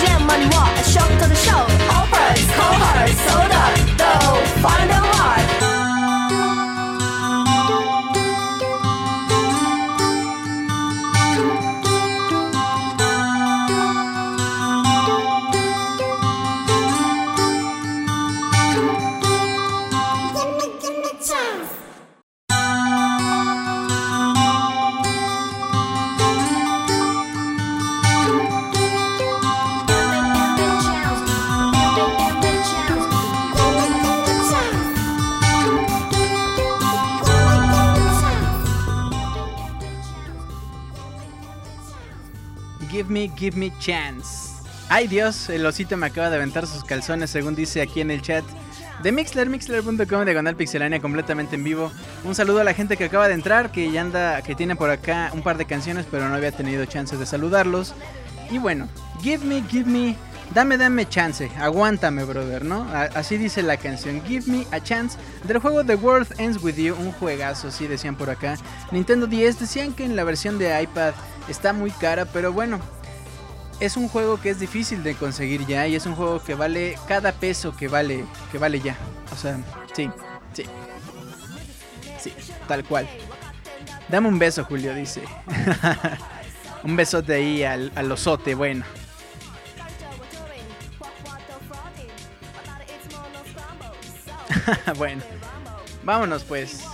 [0.03, 1.63] Gentlemen walk, a shot to the show.
[1.99, 5.02] Offers, cohorts, sold out, though, find the mark.
[43.43, 44.53] Give Me Chance.
[44.89, 48.23] Ay Dios, el osito me acaba de aventar sus calzones según dice aquí en el
[48.23, 48.45] chat.
[49.03, 51.91] De Mixler, mixler.com, diagonal pixelania, completamente en vivo.
[52.23, 54.91] Un saludo a la gente que acaba de entrar, que ya anda, que tiene por
[54.91, 57.95] acá un par de canciones, pero no había tenido chances de saludarlos.
[58.49, 58.87] Y bueno,
[59.23, 60.15] Give Me, Give Me,
[60.55, 62.87] dame, dame chance, aguántame, brother, ¿no?
[62.93, 66.95] así dice la canción, Give Me a Chance, del juego The World Ends With You,
[66.95, 68.57] un juegazo, así decían por acá.
[68.93, 71.13] Nintendo 10 decían que en la versión de iPad
[71.49, 72.79] está muy cara, pero bueno,
[73.81, 76.99] es un juego que es difícil de conseguir ya y es un juego que vale
[77.09, 78.97] cada peso que vale que vale ya.
[79.33, 79.59] O sea,
[79.95, 80.11] sí,
[80.53, 80.65] sí.
[82.19, 82.33] Sí,
[82.69, 83.09] tal cual.
[84.09, 85.23] Dame un beso, Julio, dice.
[86.85, 88.85] un besote ahí al, al osote, bueno.
[94.97, 95.23] bueno,
[96.05, 96.85] vámonos pues.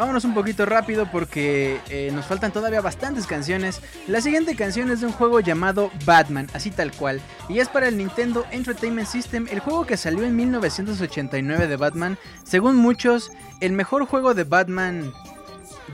[0.00, 3.82] Vámonos un poquito rápido porque eh, nos faltan todavía bastantes canciones.
[4.08, 7.20] La siguiente canción es de un juego llamado Batman, así tal cual,
[7.50, 12.16] y es para el Nintendo Entertainment System, el juego que salió en 1989 de Batman,
[12.44, 15.12] según muchos, el mejor juego de Batman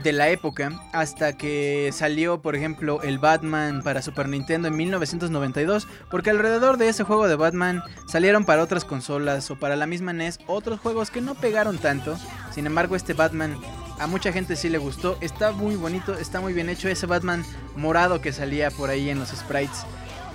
[0.03, 5.85] de la época hasta que salió, por ejemplo, el Batman para Super Nintendo en 1992,
[6.09, 10.13] porque alrededor de ese juego de Batman salieron para otras consolas o para la misma
[10.13, 12.17] NES otros juegos que no pegaron tanto.
[12.51, 13.57] Sin embargo, este Batman
[13.99, 17.43] a mucha gente sí le gustó, está muy bonito, está muy bien hecho ese Batman
[17.75, 19.85] morado que salía por ahí en los sprites,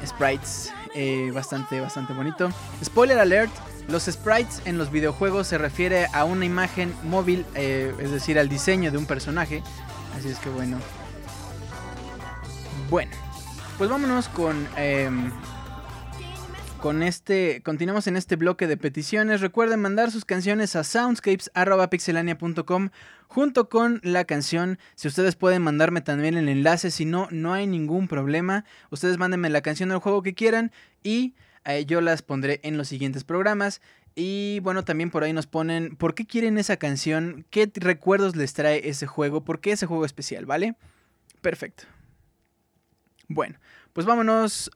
[0.06, 2.50] sprites eh, bastante bastante bonito.
[2.84, 3.52] Spoiler alert,
[3.88, 8.48] los sprites en los videojuegos se refiere a una imagen móvil, eh, es decir, al
[8.48, 9.62] diseño de un personaje.
[10.18, 10.78] Así es que bueno.
[12.90, 13.12] Bueno,
[13.78, 14.68] pues vámonos con...
[14.76, 15.32] Em,
[16.82, 19.40] con este, continuamos en este bloque de peticiones.
[19.40, 22.88] Recuerden mandar sus canciones a soundscapes.pixelania.com
[23.28, 24.80] junto con la canción.
[24.96, 28.64] Si ustedes pueden mandarme también el enlace, si no, no hay ningún problema.
[28.90, 30.72] Ustedes mándenme la canción del juego que quieran
[31.04, 33.80] y eh, yo las pondré en los siguientes programas.
[34.16, 38.54] Y bueno, también por ahí nos ponen por qué quieren esa canción, qué recuerdos les
[38.54, 40.74] trae ese juego, por qué ese juego especial, ¿vale?
[41.42, 41.84] Perfecto.
[43.28, 43.60] Bueno,
[43.92, 44.68] pues vámonos.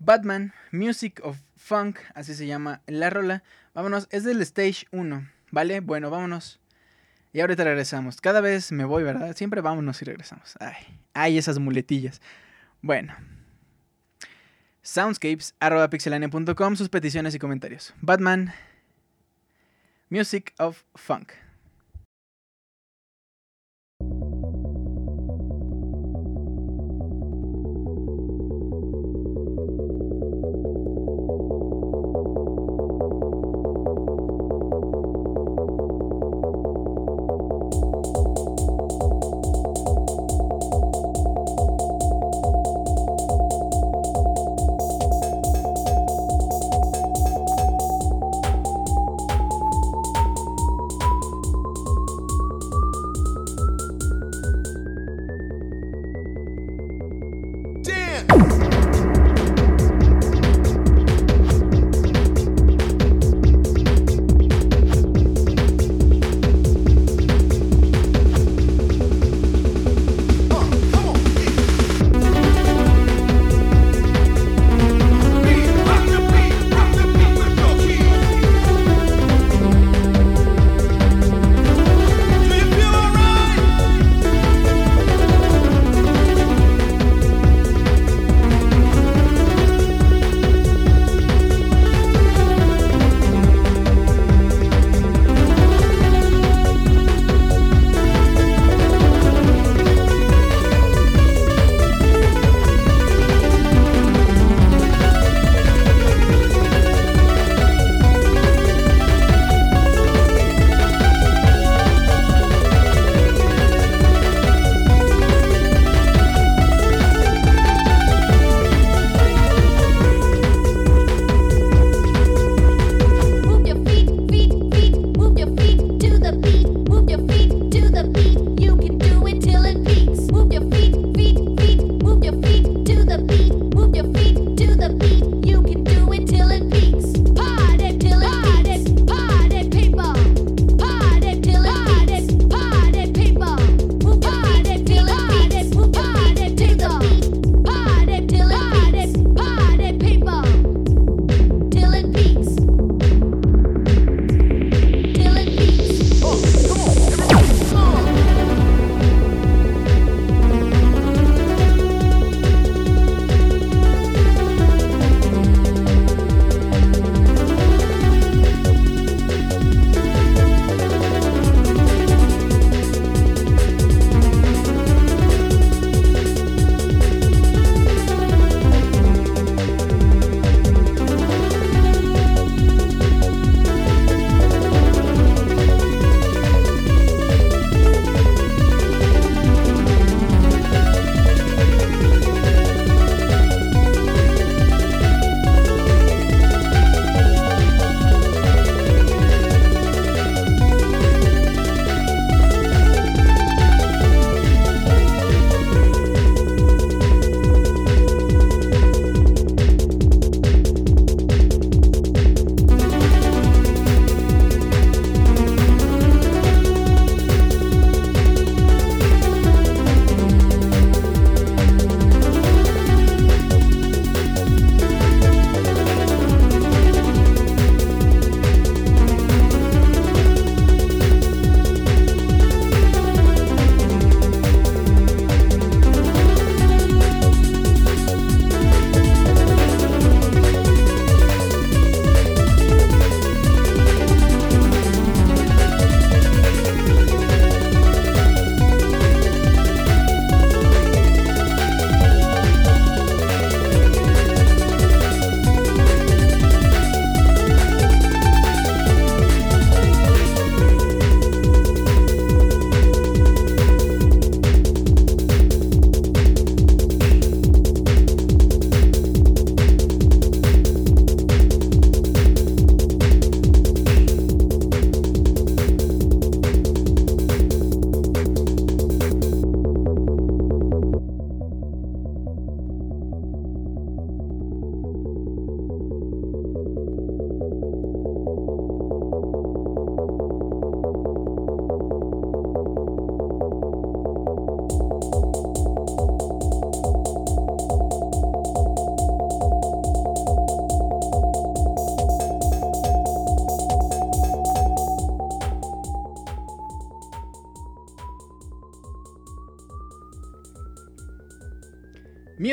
[0.00, 3.42] Batman, Music of Funk, así se llama la rola.
[3.74, 5.80] Vámonos, es del Stage 1, ¿vale?
[5.80, 6.58] Bueno, vámonos.
[7.34, 8.20] Y ahorita regresamos.
[8.20, 9.36] Cada vez me voy, ¿verdad?
[9.36, 10.56] Siempre vámonos y regresamos.
[10.58, 12.22] Ay, ay esas muletillas.
[12.80, 13.14] Bueno,
[14.82, 17.92] soundscapes.pixelania.com, sus peticiones y comentarios.
[18.00, 18.54] Batman,
[20.08, 21.32] Music of Funk.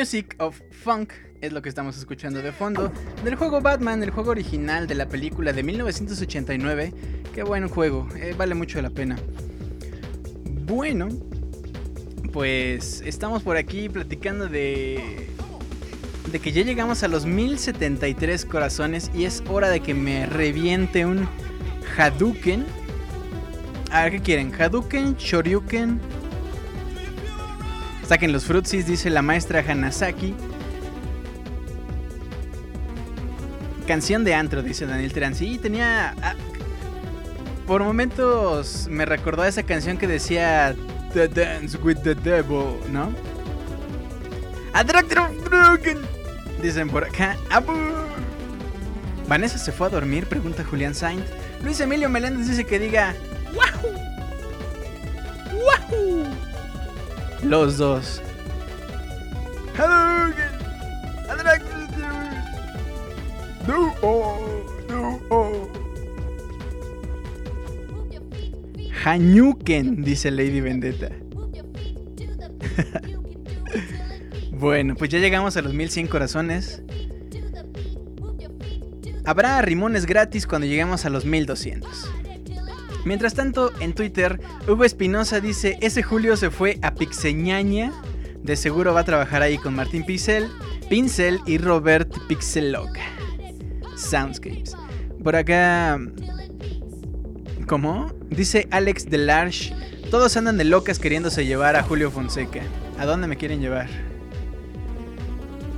[0.08, 1.12] Music of Funk
[1.42, 2.90] es lo que estamos escuchando de fondo
[3.24, 6.94] del juego Batman, el juego original de la película de 1989.
[7.34, 9.18] Qué buen juego, eh, vale mucho la pena.
[10.64, 11.08] Bueno,
[12.32, 15.28] pues estamos por aquí platicando de
[16.32, 21.04] de que ya llegamos a los 1073 corazones y es hora de que me reviente
[21.04, 21.28] un
[21.98, 22.64] Hadouken.
[23.90, 26.00] A ver qué quieren, Hadouken, Shoryuken.
[28.08, 30.34] Saquen los frutsis, dice la maestra Hanasaki.
[33.86, 35.34] Canción de antro, dice Daniel Terán.
[35.34, 36.14] Sí, tenía.
[36.22, 36.34] ah,
[37.66, 40.74] por momentos me recordó a esa canción que decía
[41.12, 43.12] The Dance with the Devil, ¿no?
[46.62, 47.36] Dicen por acá.
[49.26, 51.24] Vanessa se fue a dormir, pregunta Julián Sainz.
[51.62, 53.14] Luis Emilio Meléndez dice que diga.
[63.66, 65.68] Do oh.
[69.04, 71.08] Hanyuken, dice Lady Vendetta.
[74.52, 76.82] Bueno, pues ya llegamos a los 1100 corazones.
[79.24, 82.10] Habrá rimones gratis cuando lleguemos a los 1200.
[83.04, 87.92] Mientras tanto, en Twitter, Hugo Espinosa dice: Ese Julio se fue a Pixeñaña.
[88.42, 90.48] De seguro va a trabajar ahí con Martín Pincel,
[90.88, 92.96] Pincel y Robert Pixelock.
[93.96, 94.76] Soundscapes.
[95.22, 96.00] Por acá.
[97.66, 98.12] ¿Cómo?
[98.30, 99.74] Dice Alex Delarge.
[100.10, 102.62] Todos andan de locas queriéndose llevar a Julio Fonseca.
[102.98, 103.88] ¿A dónde me quieren llevar?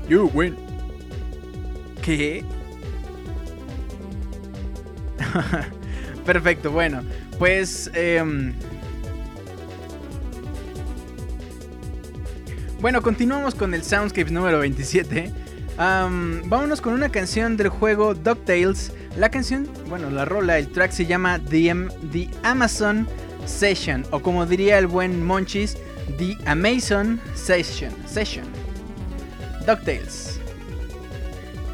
[0.08, 0.56] You win.
[2.02, 2.44] ¿Qué?
[6.24, 7.02] Perfecto, bueno.
[7.38, 7.90] Pues...
[7.94, 8.54] em,
[12.80, 15.30] Bueno, continuamos con el Soundscapes número 27.
[15.76, 18.94] Am, vámonos con una canción del juego DuckTales.
[19.18, 23.06] La canción, bueno, la rola, el track se llama The, The Amazon
[23.44, 24.06] Session.
[24.12, 25.76] O como diría el buen Monchis,
[26.16, 27.92] The Amazon Session.
[28.06, 28.46] Session.
[29.66, 30.40] DuckTales.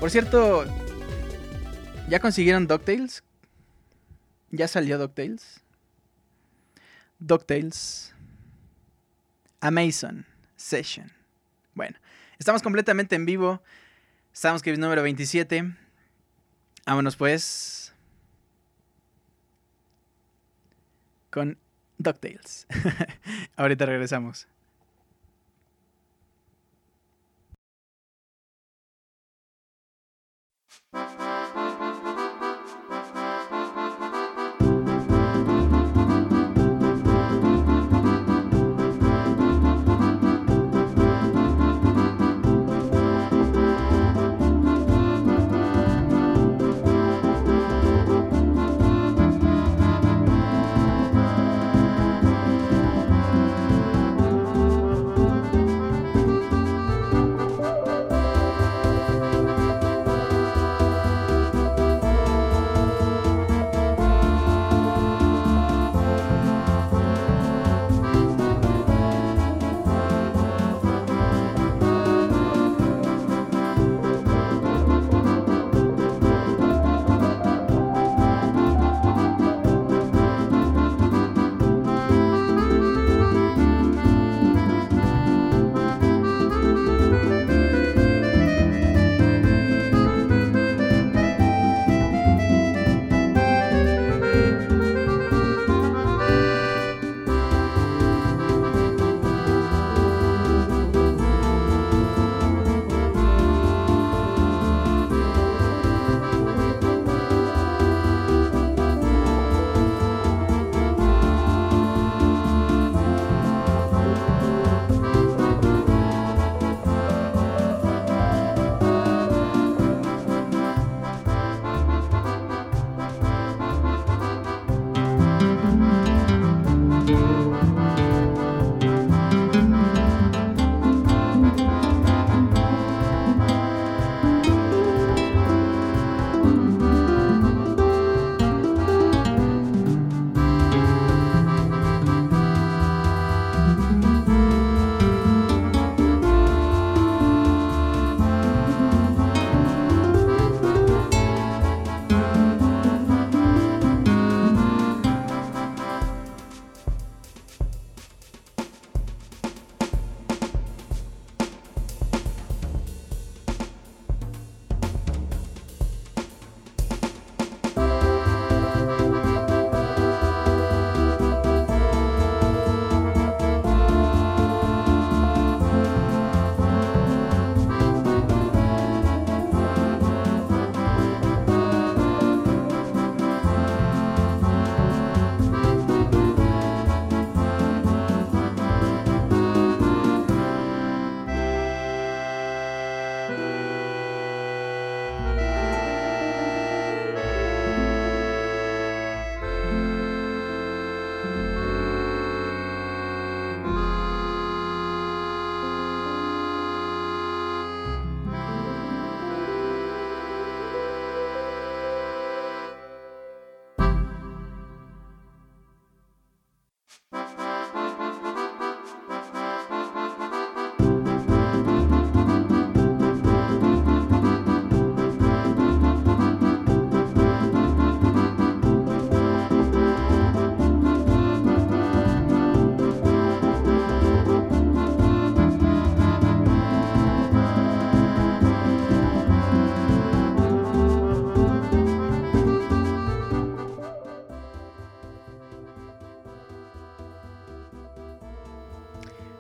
[0.01, 0.65] Por cierto,
[2.09, 3.23] ¿ya consiguieron DuckTales?
[4.57, 5.61] ¿Ya salió DuckTales?
[7.19, 8.15] DuckTales.
[9.61, 10.25] Amazon
[10.57, 11.13] Session.
[11.75, 11.99] Bueno,
[12.39, 13.63] estamos completamente en vivo.
[14.33, 15.75] Soundscapes número 27.
[16.87, 17.95] Vámonos pues.
[21.31, 21.59] Con
[21.99, 22.67] DuckTales.
[23.57, 24.49] Ahorita regresamos.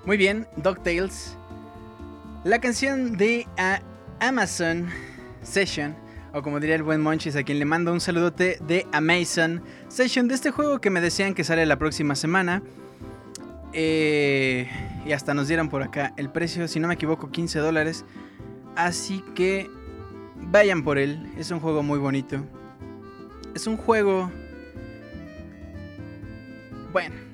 [0.06, 1.36] Muy bien, DuckTales.
[2.44, 3.80] La canción de ah,
[4.20, 4.86] Amazon
[5.42, 5.96] Session,
[6.32, 10.28] o como diría el buen Monchis, a quien le mando un saludote de Amazon Session,
[10.28, 12.62] de este juego que me decían que sale la próxima semana.
[13.72, 14.70] Eh,
[15.04, 18.04] y hasta nos dieron por acá el precio, si no me equivoco, 15 dólares.
[18.76, 19.68] Así que
[20.36, 22.44] vayan por él, es un juego muy bonito.
[23.56, 24.30] Es un juego...
[26.92, 27.25] Bueno.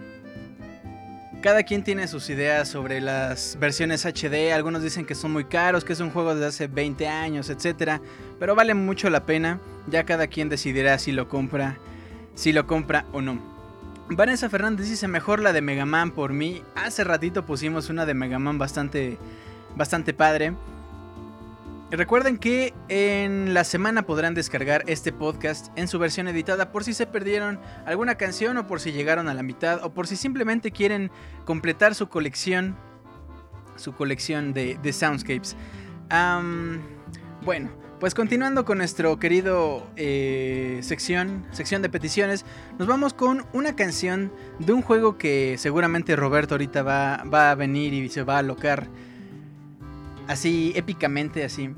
[1.43, 4.53] Cada quien tiene sus ideas sobre las versiones HD.
[4.53, 8.01] Algunos dicen que son muy caros, que es un juego de hace 20 años, etc.
[8.39, 9.59] Pero vale mucho la pena.
[9.89, 11.79] Ya cada quien decidirá si lo compra,
[12.37, 13.41] si lo compra o no.
[14.09, 16.63] Vanessa Fernández dice mejor la de Mega Man por mí.
[16.77, 19.19] Hace ratito pusimos una de Mega Man bastante,
[19.75, 20.55] bastante padre.
[21.93, 26.95] Recuerden que en la semana podrán descargar este podcast en su versión editada por si
[26.95, 30.71] se perdieron alguna canción o por si llegaron a la mitad o por si simplemente
[30.71, 31.11] quieren
[31.45, 32.79] completar su colección,
[33.77, 35.55] su colección de, soundscapes.
[37.45, 37.71] Bueno,
[38.01, 42.47] pues continuando con nuestro querido eh, sección, sección de peticiones,
[42.79, 47.55] nos vamos con una canción de un juego que seguramente Roberto ahorita va, va a
[47.55, 48.89] venir y se va a alocar
[50.33, 51.71] así épicamente así.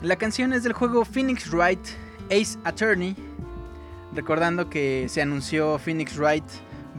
[0.00, 1.80] La canción es del juego Phoenix Wright
[2.26, 3.16] Ace Attorney,
[4.14, 6.44] recordando que se anunció Phoenix Wright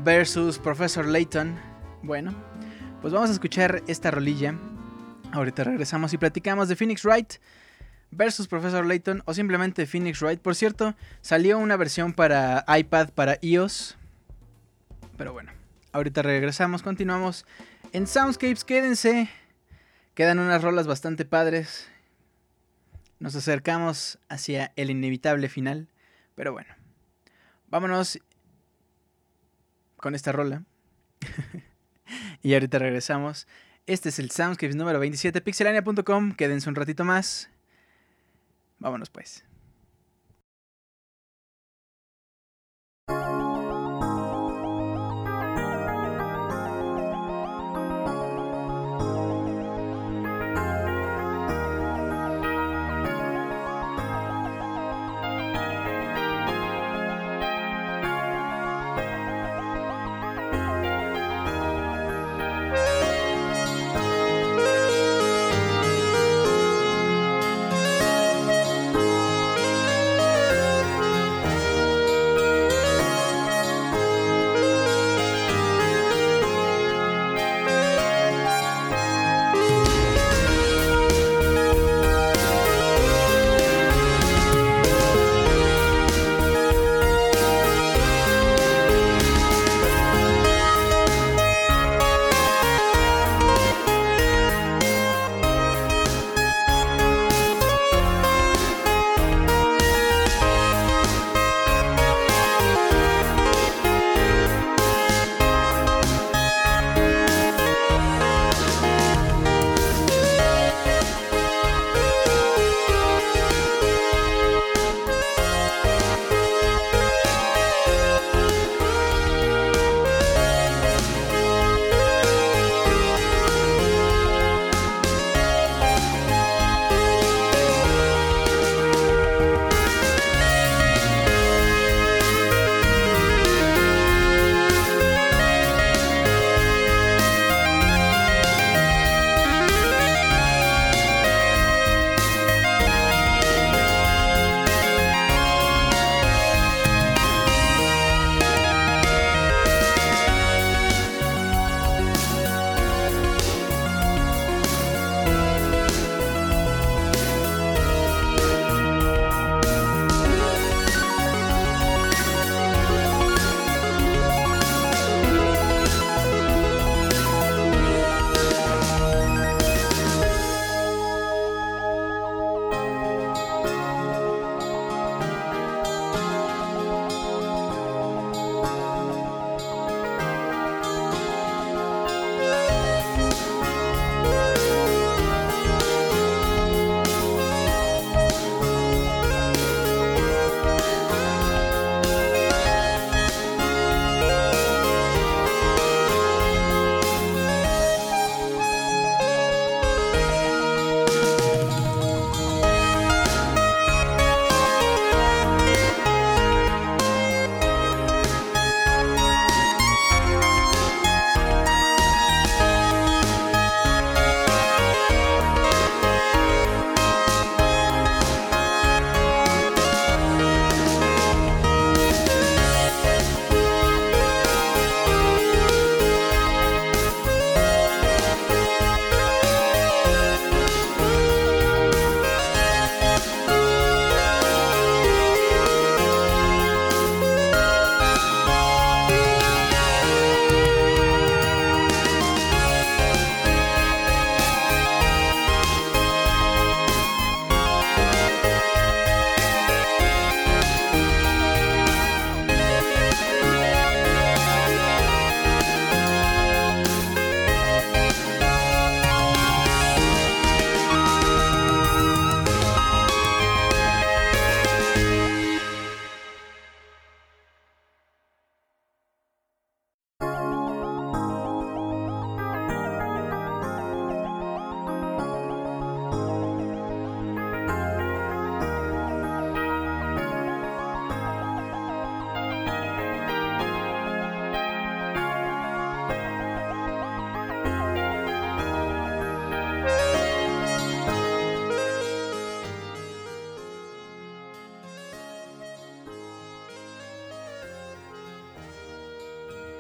[0.04, 1.56] versus Professor Layton.
[2.04, 2.34] Bueno,
[3.02, 4.56] pues vamos a escuchar esta rolilla.
[5.32, 7.36] Ahorita regresamos y platicamos de Phoenix Wright
[8.12, 10.42] versus Professor Layton o simplemente Phoenix Wright.
[10.42, 13.98] Por cierto, salió una versión para iPad, para iOS.
[15.18, 15.52] Pero bueno,
[15.94, 17.46] ahorita regresamos, continuamos
[17.94, 19.30] en Soundscapes, quédense.
[20.18, 21.88] Quedan unas rolas bastante padres.
[23.20, 25.90] Nos acercamos hacia el inevitable final.
[26.34, 26.74] Pero bueno,
[27.68, 28.18] vámonos
[29.98, 30.64] con esta rola.
[32.42, 33.48] y ahorita regresamos.
[33.86, 36.32] Este es el Soundscapes número 27, pixelania.com.
[36.32, 37.52] Quédense un ratito más.
[38.80, 39.47] Vámonos pues.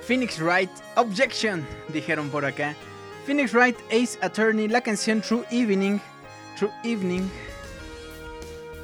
[0.08, 2.74] Phoenix Wright, Objection, dijeron por acá.
[3.26, 6.00] Phoenix Wright, Ace Attorney, la canción True Evening.
[6.58, 7.30] True Evening.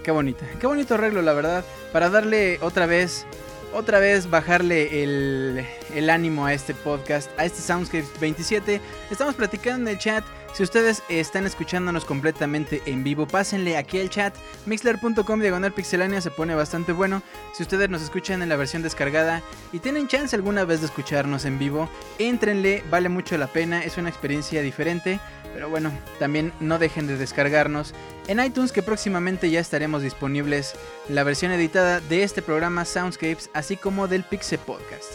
[0.03, 1.63] Qué bonita, qué bonito arreglo, la verdad.
[1.93, 3.25] Para darle otra vez,
[3.73, 8.81] otra vez bajarle el, ánimo a este podcast, a este Soundscapes 27.
[9.09, 10.25] Estamos platicando en el chat.
[10.53, 14.35] Si ustedes están escuchándonos completamente en vivo, pásenle aquí al chat.
[14.67, 17.23] Mixler.com diagonal pixelánea se pone bastante bueno.
[17.53, 21.45] Si ustedes nos escuchan en la versión descargada y tienen chance alguna vez de escucharnos
[21.45, 21.89] en vivo,
[22.19, 25.19] éntrenle, vale mucho la pena, es una experiencia diferente.
[25.55, 27.95] Pero bueno, también no dejen de descargarnos
[28.27, 30.75] en iTunes que próximamente ya estaremos disponibles
[31.09, 35.13] la versión editada de este programa Soundscapes, así como del Pixel Podcast.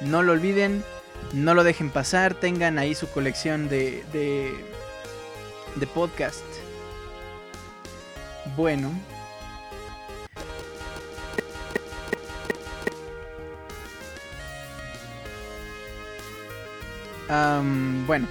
[0.00, 0.84] No lo olviden,
[1.32, 4.04] no lo dejen pasar, tengan ahí su colección de,
[5.76, 6.44] de podcast.
[8.56, 8.92] Bueno.
[18.06, 18.26] Bueno.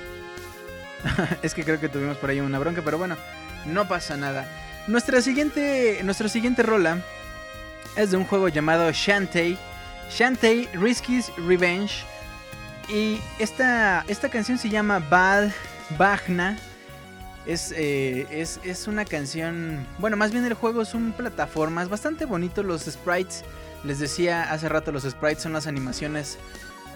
[1.41, 3.17] es que creo que tuvimos por ahí una bronca, pero bueno,
[3.65, 4.47] no pasa nada.
[4.87, 6.99] Nuestra siguiente, nuestra siguiente rola
[7.95, 9.57] es de un juego llamado Shantae.
[10.09, 12.03] Shantae Risky's Revenge.
[12.89, 15.51] Y esta, esta canción se llama Bad
[15.97, 16.57] Bagna.
[17.45, 19.85] Es, eh, es, es una canción.
[19.99, 21.83] Bueno, más bien el juego es un plataforma.
[21.83, 23.43] Es bastante bonito los sprites.
[23.83, 26.37] Les decía hace rato, los sprites son las animaciones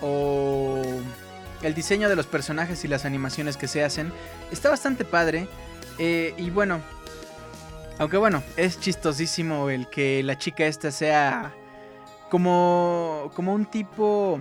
[0.02, 0.82] o
[1.62, 4.12] el diseño de los personajes y las animaciones que se hacen.
[4.52, 5.48] Está bastante padre.
[6.00, 6.82] eh, y bueno,
[8.00, 11.54] aunque bueno, es chistosísimo el que la chica esta sea
[12.30, 14.40] como, como un tipo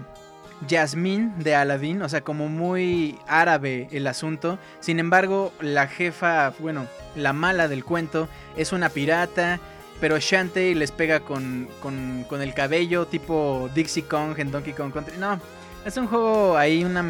[0.67, 4.59] Yasmín de Aladdin, o sea, como muy árabe el asunto.
[4.81, 9.61] Sin embargo, la jefa, bueno, la mala del cuento es una pirata,
[10.01, 14.93] pero Shantae les pega con, con, con el cabello tipo Dixie Kong en Donkey Kong
[14.93, 15.19] Country.
[15.19, 15.41] No,
[15.85, 17.05] es un juego ahí, una,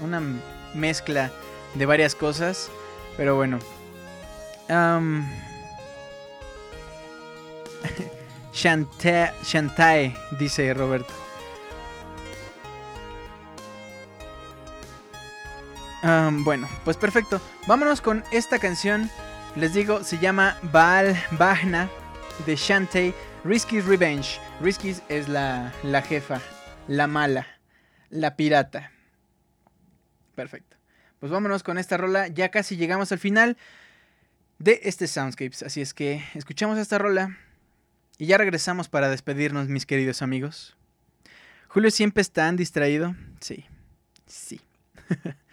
[0.00, 0.22] una
[0.74, 1.30] mezcla
[1.74, 2.70] de varias cosas,
[3.16, 3.58] pero bueno.
[8.52, 11.25] Shantae, dice Roberto.
[16.02, 17.40] Am, bueno, pues perfecto.
[17.66, 19.10] Vámonos con esta canción.
[19.56, 21.88] Les digo, se llama Baal Bahna
[22.44, 23.14] de Shantae
[23.44, 24.38] Risky's Revenge.
[24.60, 26.40] Risky's es la, la jefa,
[26.88, 27.46] la mala,
[28.10, 28.90] la pirata.
[30.34, 30.76] Perfecto.
[31.20, 32.28] Pues vámonos con esta rola.
[32.28, 33.56] Ya casi llegamos al final
[34.58, 35.62] de este Soundscapes.
[35.62, 37.38] Así es que escuchamos esta rola
[38.18, 40.76] y ya regresamos para despedirnos, mis queridos amigos.
[41.68, 43.14] Julio siempre es tan distraído.
[43.40, 43.64] Sí,
[44.26, 44.60] sí.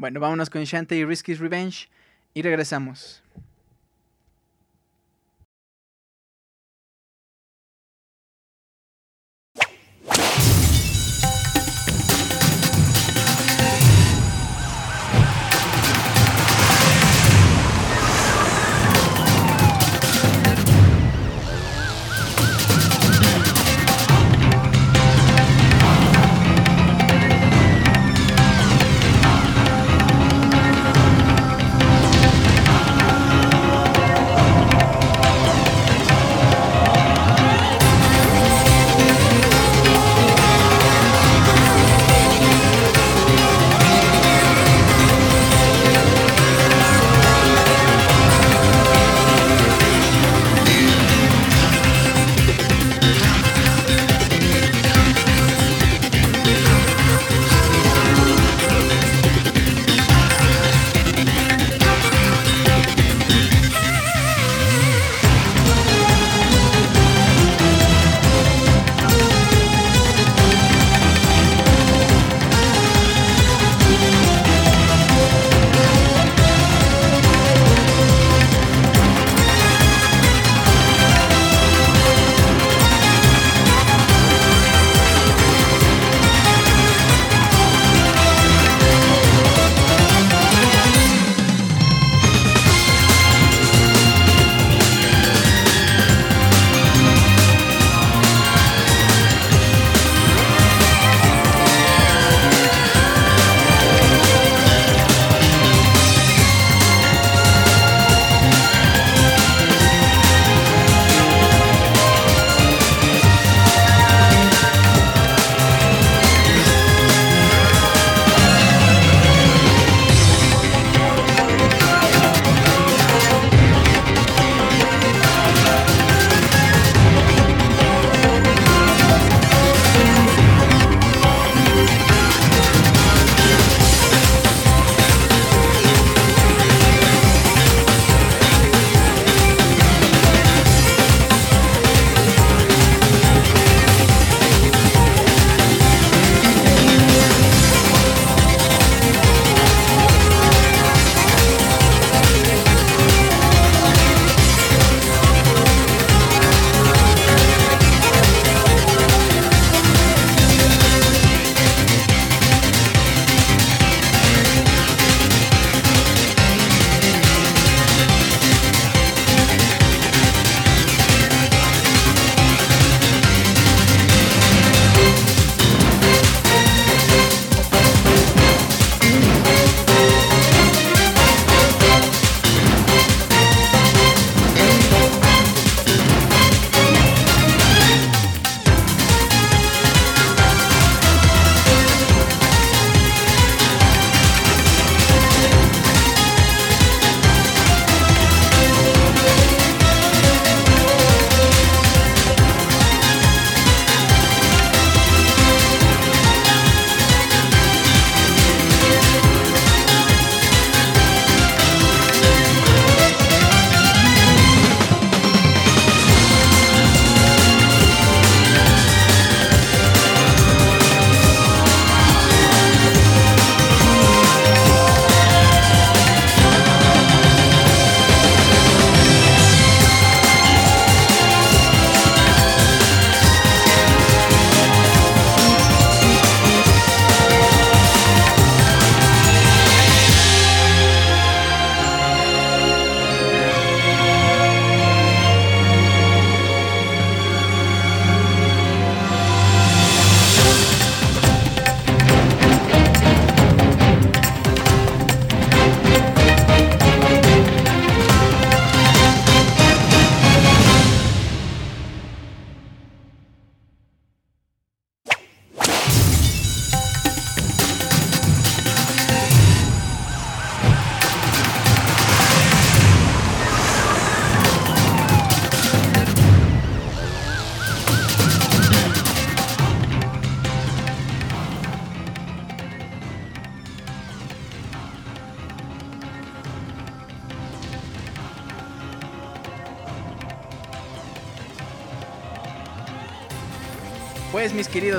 [0.00, 1.90] bueno, vámonos con Shantae y Risky's Revenge
[2.32, 3.22] y regresamos.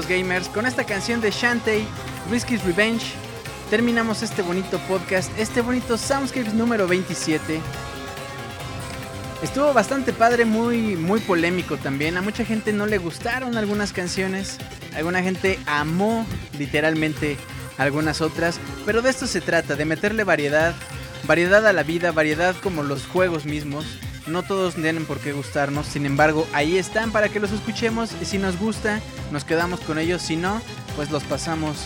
[0.07, 1.86] Gamers, con esta canción de Shantae,
[2.30, 3.14] Risky's Revenge,
[3.69, 7.60] terminamos este bonito podcast, este bonito Soundscapes número 27.
[9.41, 12.15] Estuvo bastante padre, muy, muy polémico también.
[12.15, 14.57] A mucha gente no le gustaron algunas canciones.
[14.95, 16.28] Alguna gente amó
[16.60, 17.38] literalmente
[17.80, 18.60] algunas otras.
[18.86, 20.76] Pero de esto se trata, de meterle variedad.
[21.26, 23.86] Variedad a la vida, variedad como los juegos mismos.
[24.32, 25.88] No todos tienen por qué gustarnos.
[25.88, 28.12] Sin embargo, ahí están para que los escuchemos.
[28.22, 29.02] Y si nos gusta,
[29.32, 30.22] nos quedamos con ellos.
[30.22, 30.62] Si no,
[30.95, 31.78] pues los pasamos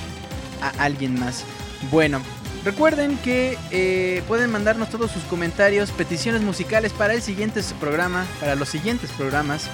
[0.62, 1.44] a alguien más.
[1.92, 2.22] Bueno,
[2.66, 8.56] Recuerden que eh, pueden mandarnos todos sus comentarios, peticiones musicales para el siguiente programa, para
[8.56, 9.70] los siguientes programas,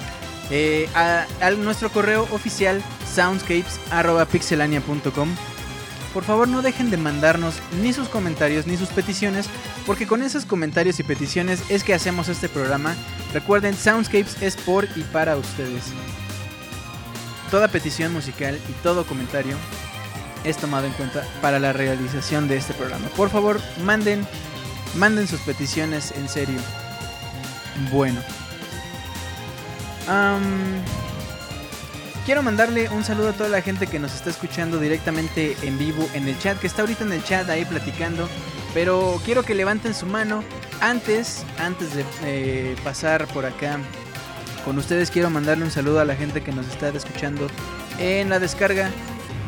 [0.50, 1.24] eh, a,
[1.56, 2.82] nuestro correo oficial
[3.14, 5.28] soundscapes.pixelania.com.
[6.12, 9.48] Por favor no dejen de mandarnos ni sus comentarios ni sus peticiones,
[9.86, 12.94] porque con esos comentarios y peticiones es que hacemos este programa.
[13.32, 15.84] Recuerden, Soundscapes es por y para ustedes.
[17.50, 19.56] Toda petición musical y todo comentario
[20.44, 23.08] es tomado en cuenta para la realización de este programa.
[23.16, 24.26] Por favor, manden,
[24.96, 26.58] manden sus peticiones en serio.
[27.90, 28.20] Bueno.
[30.08, 30.42] Am,
[32.24, 36.08] quiero mandarle un saludo a toda la gente que nos está escuchando directamente en vivo
[36.14, 38.28] en el chat, que está ahorita en el chat ahí platicando.
[38.74, 40.42] Pero quiero que levanten su mano
[40.80, 43.78] antes, antes de eh, pasar por acá
[44.64, 45.10] con ustedes.
[45.10, 47.48] Quiero mandarle un saludo a la gente que nos está escuchando
[47.98, 48.90] en la descarga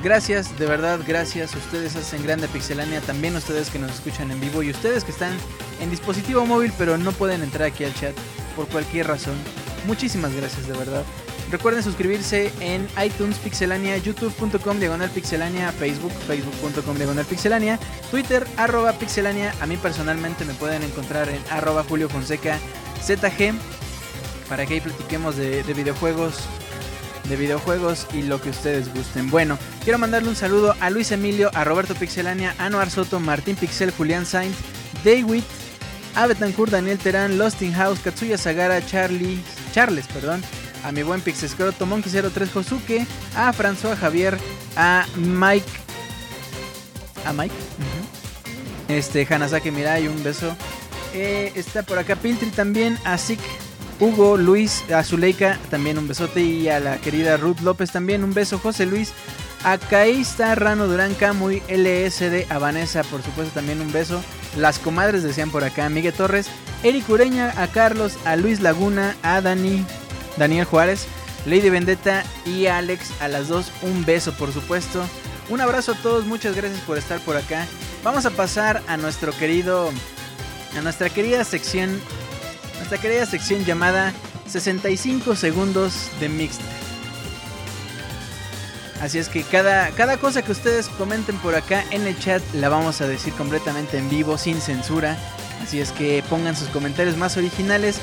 [0.05, 1.55] Gracias, de verdad, gracias.
[1.55, 5.33] Ustedes hacen grande Pixelania, también ustedes que nos escuchan en vivo y ustedes que están
[5.81, 8.15] en dispositivo móvil pero no pueden entrar aquí al chat
[8.55, 9.33] por cualquier razón.
[9.87, 11.05] Muchísimas gracias, de verdad.
[11.55, 17.79] Recuerden suscribirse en iTunes Pixelania, youtube.com diagonal pixelania, Facebook, facebook.com diagonal pixelania,
[18.11, 19.55] Twitter arroba pixelania.
[19.61, 22.59] A mí personalmente me pueden encontrar en arroba Julio Fonseca
[23.01, 23.55] ZG
[24.49, 26.41] para que ahí platiquemos de, de videojuegos,
[27.29, 29.31] de videojuegos y lo que ustedes gusten.
[29.31, 33.55] Bueno, quiero mandarle un saludo a Luis Emilio, a Roberto Pixelania, a Noar Soto, Martín
[33.55, 34.57] Pixel, Julián Sainz,
[35.05, 35.45] David,
[36.17, 39.41] a Betancourt, Daniel Terán, Lost in House, Katsuya Sagara, Charlie,
[39.73, 40.43] Charles, perdón,
[40.85, 44.39] a mi buen Pixescroto, Monkey03 Josuke, a François Javier,
[44.77, 45.67] a Mike,
[47.25, 48.93] a Mike, ujú.
[48.93, 50.55] este, Hanasake Mirai, un beso.
[51.15, 53.41] Eh, está por acá Piltri también, a Zik,
[53.99, 58.35] Hugo, Luis, a Zuleika también un besote y a la querida Ruth López también un
[58.35, 59.13] beso, José Luis,
[59.63, 64.23] a Caísta, Rano Durán, Camuy, LSD, a Vanessa por supuesto también un beso,
[64.59, 66.49] las comadres decían por acá, Miguel Torres,
[66.83, 69.87] Eric Ureña, a Carlos, a Luis Laguna, a Dani,
[70.37, 71.07] Daniel Juárez,
[71.47, 75.05] Lady Vendetta y Alex, a las dos un beso por supuesto,
[75.49, 77.67] un abrazo a todos, muchas gracias por estar por acá,
[78.03, 79.91] vamos a pasar a nuestro querido,
[80.77, 82.01] a nuestra querida sección
[82.77, 84.13] nuestra querida sección llamada
[84.47, 86.67] 65 segundos de Mixler.
[89.01, 92.69] Así es que cada, cada cosa que ustedes comenten por acá en el chat la
[92.69, 95.17] vamos a decir completamente en vivo, sin censura.
[95.63, 97.99] Así es que pongan sus comentarios más originales.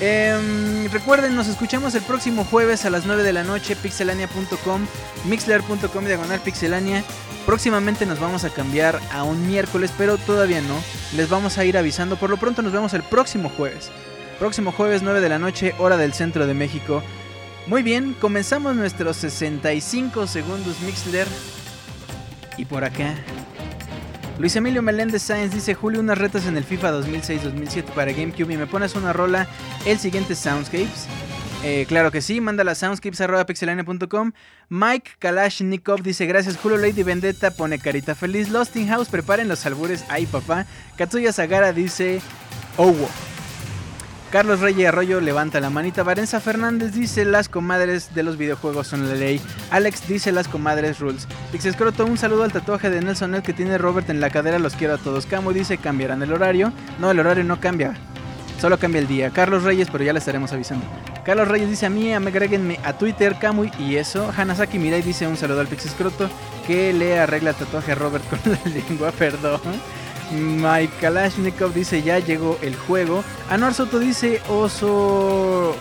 [0.00, 4.86] Em, recuerden, nos escuchamos el próximo jueves a las 9 de la noche, pixelania.com,
[5.24, 7.02] mixler.com diagonal pixelania.
[7.46, 10.74] Próximamente nos vamos a cambiar a un miércoles, pero todavía no.
[11.16, 12.16] Les vamos a ir avisando.
[12.16, 13.90] Por lo pronto nos vemos el próximo jueves.
[14.38, 17.02] Próximo jueves 9 de la noche, hora del centro de México.
[17.66, 21.26] Muy bien, comenzamos nuestros 65 segundos Mixler.
[22.58, 23.14] Y por acá.
[24.38, 28.56] Luis Emilio Meléndez Sáenz dice Julio unas retas en el FIFA 2006-2007 para GameCube y
[28.58, 29.48] me pones una rola
[29.86, 31.06] el siguiente Soundscapes.
[31.64, 34.32] Eh, claro que sí, manda a soundscapes.pixelania.com.
[34.68, 37.50] Mike Kalashnikov dice: Gracias, Julio Lady Vendetta.
[37.50, 38.50] Pone carita feliz.
[38.50, 40.04] Lost in House, preparen los albures.
[40.08, 40.66] Ay, papá.
[40.96, 42.20] Katsuya Sagara dice:
[42.76, 43.08] Owo.
[44.30, 46.02] Carlos Reyes Arroyo levanta la manita.
[46.02, 49.40] Varenza Fernández dice: Las comadres de los videojuegos son la ley.
[49.70, 51.28] Alex dice: Las comadres rules.
[51.52, 54.58] Pixescroto, un saludo al tatuaje de Nelson Ned que tiene Robert en la cadera.
[54.58, 55.26] Los quiero a todos.
[55.26, 56.72] Camo dice: Cambiarán el horario.
[56.98, 57.94] No, el horario no cambia.
[58.60, 59.30] Solo cambia el día.
[59.30, 60.84] Carlos Reyes, pero ya le estaremos avisando.
[61.24, 64.32] Carlos Reyes dice a mí, agréguenme a Twitter, Kamui y eso.
[64.36, 66.30] Hanasaki Mirai dice un saludo al Pixescroto
[66.66, 69.60] que le arregla el tatuaje a Robert con la lengua, perdón.
[70.32, 73.24] Mike Kalashnikov dice ya llegó el juego.
[73.50, 75.76] Anuar Soto dice oso...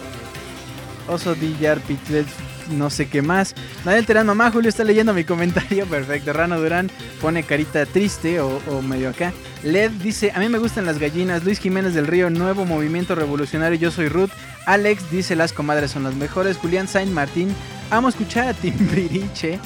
[1.08, 2.26] Oso Dillar Pitlet,
[2.72, 3.54] no sé qué más.
[3.84, 5.86] Daniel Terán, mamá Julio está leyendo mi comentario.
[5.90, 6.34] Perfecto.
[6.34, 6.90] Rano Durán
[7.22, 9.32] pone carita triste o, o medio acá.
[9.64, 11.44] Led dice, a mí me gustan las gallinas.
[11.44, 13.78] Luis Jiménez del Río, nuevo movimiento revolucionario.
[13.78, 14.32] Yo soy Ruth.
[14.66, 16.58] Alex dice, las comadres son las mejores.
[16.58, 17.56] Julián Saint Martín,
[17.92, 19.60] amo escuchar a Timbiriche.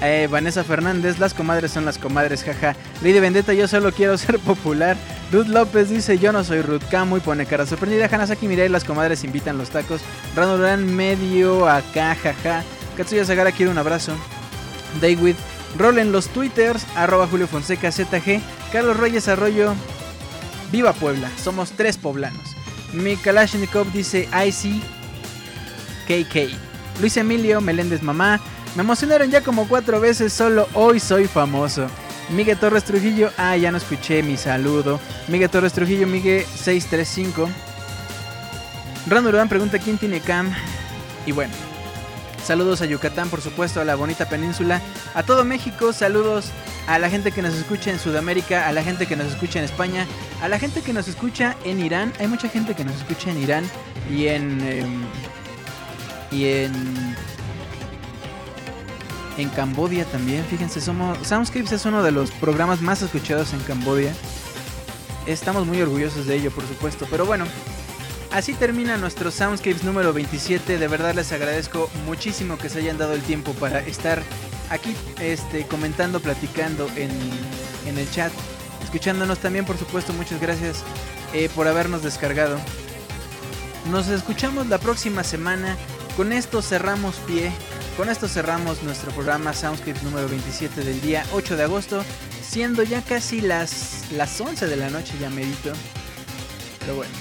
[0.00, 2.76] Eh, Vanessa Fernández, las comadres son las comadres, jaja.
[3.02, 4.96] Lady Vendetta, yo solo quiero ser popular.
[5.32, 8.08] Ruth López dice, yo no soy Ruth Camu y pone cara sorprendida.
[8.10, 10.02] Hanasaki Mirai, las comadres invitan los tacos.
[10.36, 12.62] Rano Durán medio acá, jaja.
[12.96, 14.12] Katsuya Sagara quiere un abrazo.
[15.00, 15.34] David,
[15.76, 18.40] Roll en los twitters, arroba Julio Fonseca ZG,
[18.72, 19.74] Carlos Reyes Arroyo,
[20.70, 22.54] Viva Puebla, somos tres poblanos.
[22.92, 24.80] Mi Kalashnikov dice IC
[26.06, 26.54] KK.
[27.00, 28.40] Luis Emilio Meléndez Mamá,
[28.74, 31.86] me emocionaron ya como cuatro veces, solo hoy soy famoso.
[32.30, 34.98] Miguel Torres Trujillo, ah, ya no escuché mi saludo.
[35.28, 37.48] Miguel Torres Trujillo, Miguel 635.
[39.08, 40.50] Ron Urban pregunta quién tiene cam.
[41.26, 41.52] Y bueno,
[42.42, 44.80] saludos a Yucatán, por supuesto, a la bonita península,
[45.14, 46.46] a todo México, saludos
[46.86, 49.66] a la gente que nos escucha en Sudamérica, a la gente que nos escucha en
[49.66, 50.06] España,
[50.42, 52.12] a la gente que nos escucha en Irán.
[52.18, 53.64] Hay mucha gente que nos escucha en Irán
[54.10, 54.60] y en.
[54.66, 55.04] em,
[56.30, 57.33] y en.
[59.36, 61.18] En Cambodia también, fíjense, somos.
[61.26, 64.14] Soundscapes es uno de los programas más escuchados en Cambodia.
[65.26, 67.06] Estamos muy orgullosos de ello, por supuesto.
[67.10, 67.44] Pero bueno,
[68.30, 70.78] así termina nuestro Soundscapes número 27.
[70.78, 74.22] De verdad les agradezco muchísimo que se hayan dado el tiempo para estar
[74.70, 77.10] aquí este, comentando, platicando en,
[77.86, 78.32] en el chat.
[78.84, 80.84] Escuchándonos también, por supuesto, muchas gracias
[81.32, 82.58] eh, por habernos descargado.
[83.90, 85.76] Nos escuchamos la próxima semana.
[86.16, 87.50] Con esto cerramos pie.
[87.96, 92.04] Con esto cerramos nuestro programa Soundscapes número 27 del día 8 de agosto.
[92.42, 95.72] Siendo ya casi las, las 11 de la noche, ya medito.
[96.80, 97.12] Pero bueno.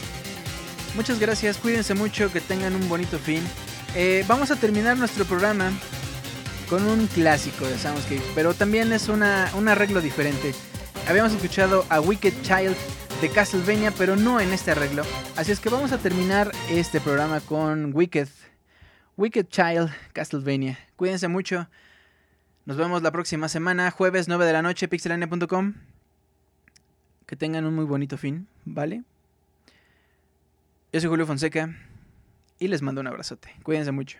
[0.96, 3.44] Muchas gracias, cuídense mucho, que tengan un bonito fin.
[3.96, 5.72] Eh, vamos a terminar nuestro programa
[6.68, 10.56] con un clásico de Soundscape, pero también es una, un arreglo diferente.
[11.08, 12.76] Habíamos escuchado a Wicked Child
[13.22, 15.04] de Castlevania, pero no en este arreglo.
[15.36, 18.28] Así es que vamos a terminar este programa con Wicked,
[19.16, 20.80] Wicked Child Castlevania.
[20.96, 21.68] Cuídense mucho.
[22.66, 25.74] Nos vemos la próxima semana, jueves 9 de la noche, pixelania.com.
[27.26, 29.04] Que tengan un muy bonito fin, ¿vale?
[30.92, 31.76] Yo soy Julio Fonseca
[32.60, 33.54] y les mando un abrazote.
[33.64, 34.20] Cuídense mucho.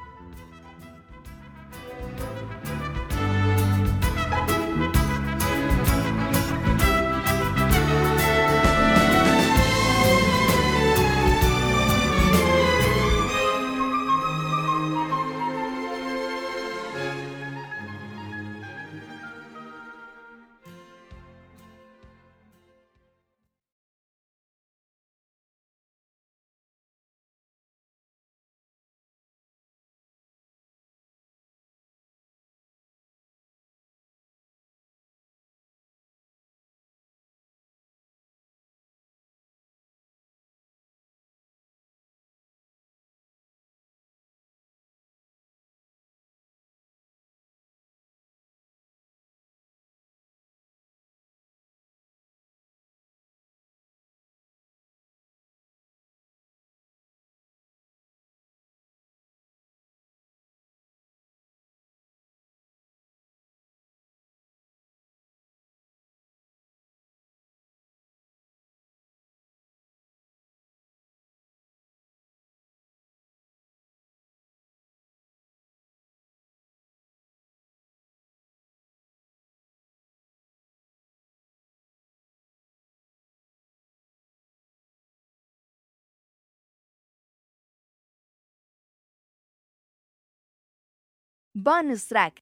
[91.55, 92.41] bonus track.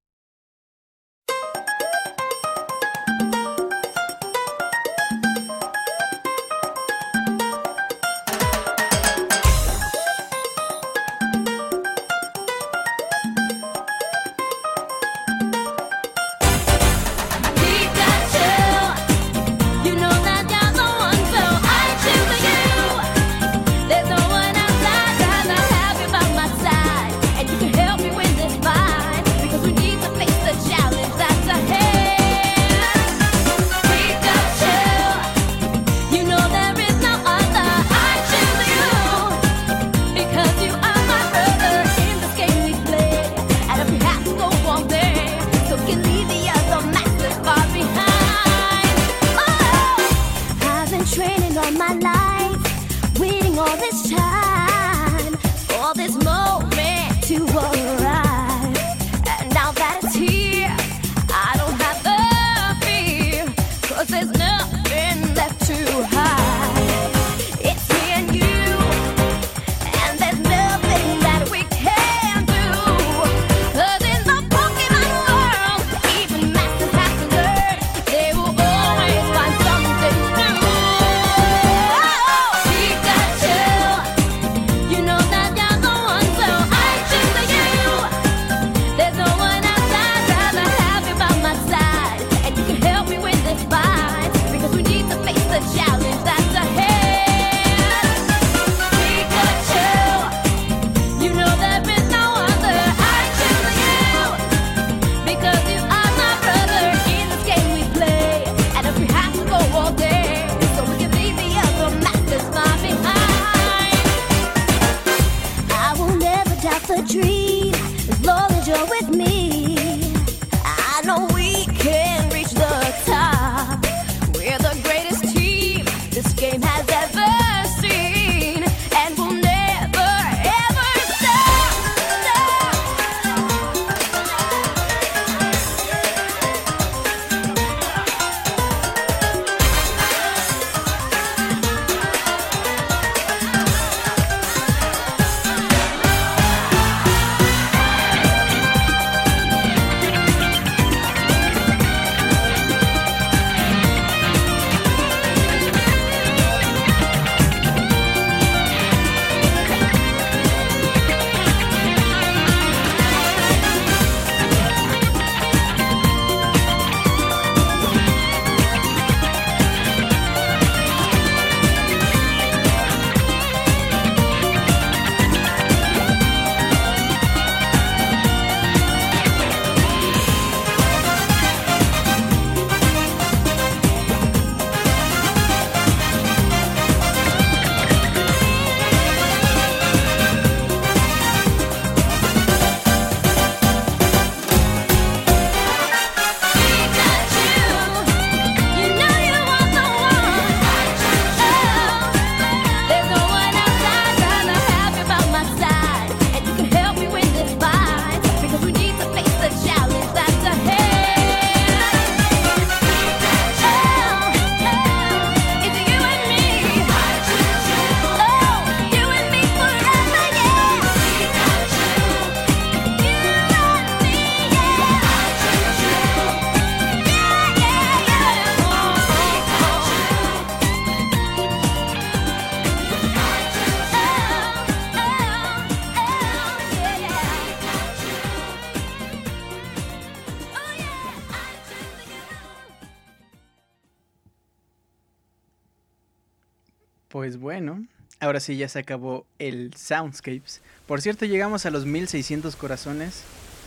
[248.30, 250.62] ahora sí ya se acabó el Soundscapes.
[250.88, 253.24] Por cierto, llegamos a los 1600 corazones.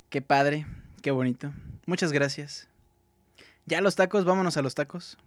[0.08, 0.66] Qué padre,
[1.02, 1.52] qué bonito.
[1.86, 2.68] Muchas gracias.
[3.66, 5.18] Ya los tacos, vámonos a los tacos.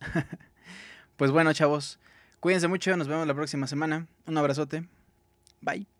[1.16, 1.98] pues bueno, chavos,
[2.40, 4.06] cuídense mucho, nos vemos la próxima semana.
[4.26, 4.84] Un abrazote.
[5.60, 5.91] Bye.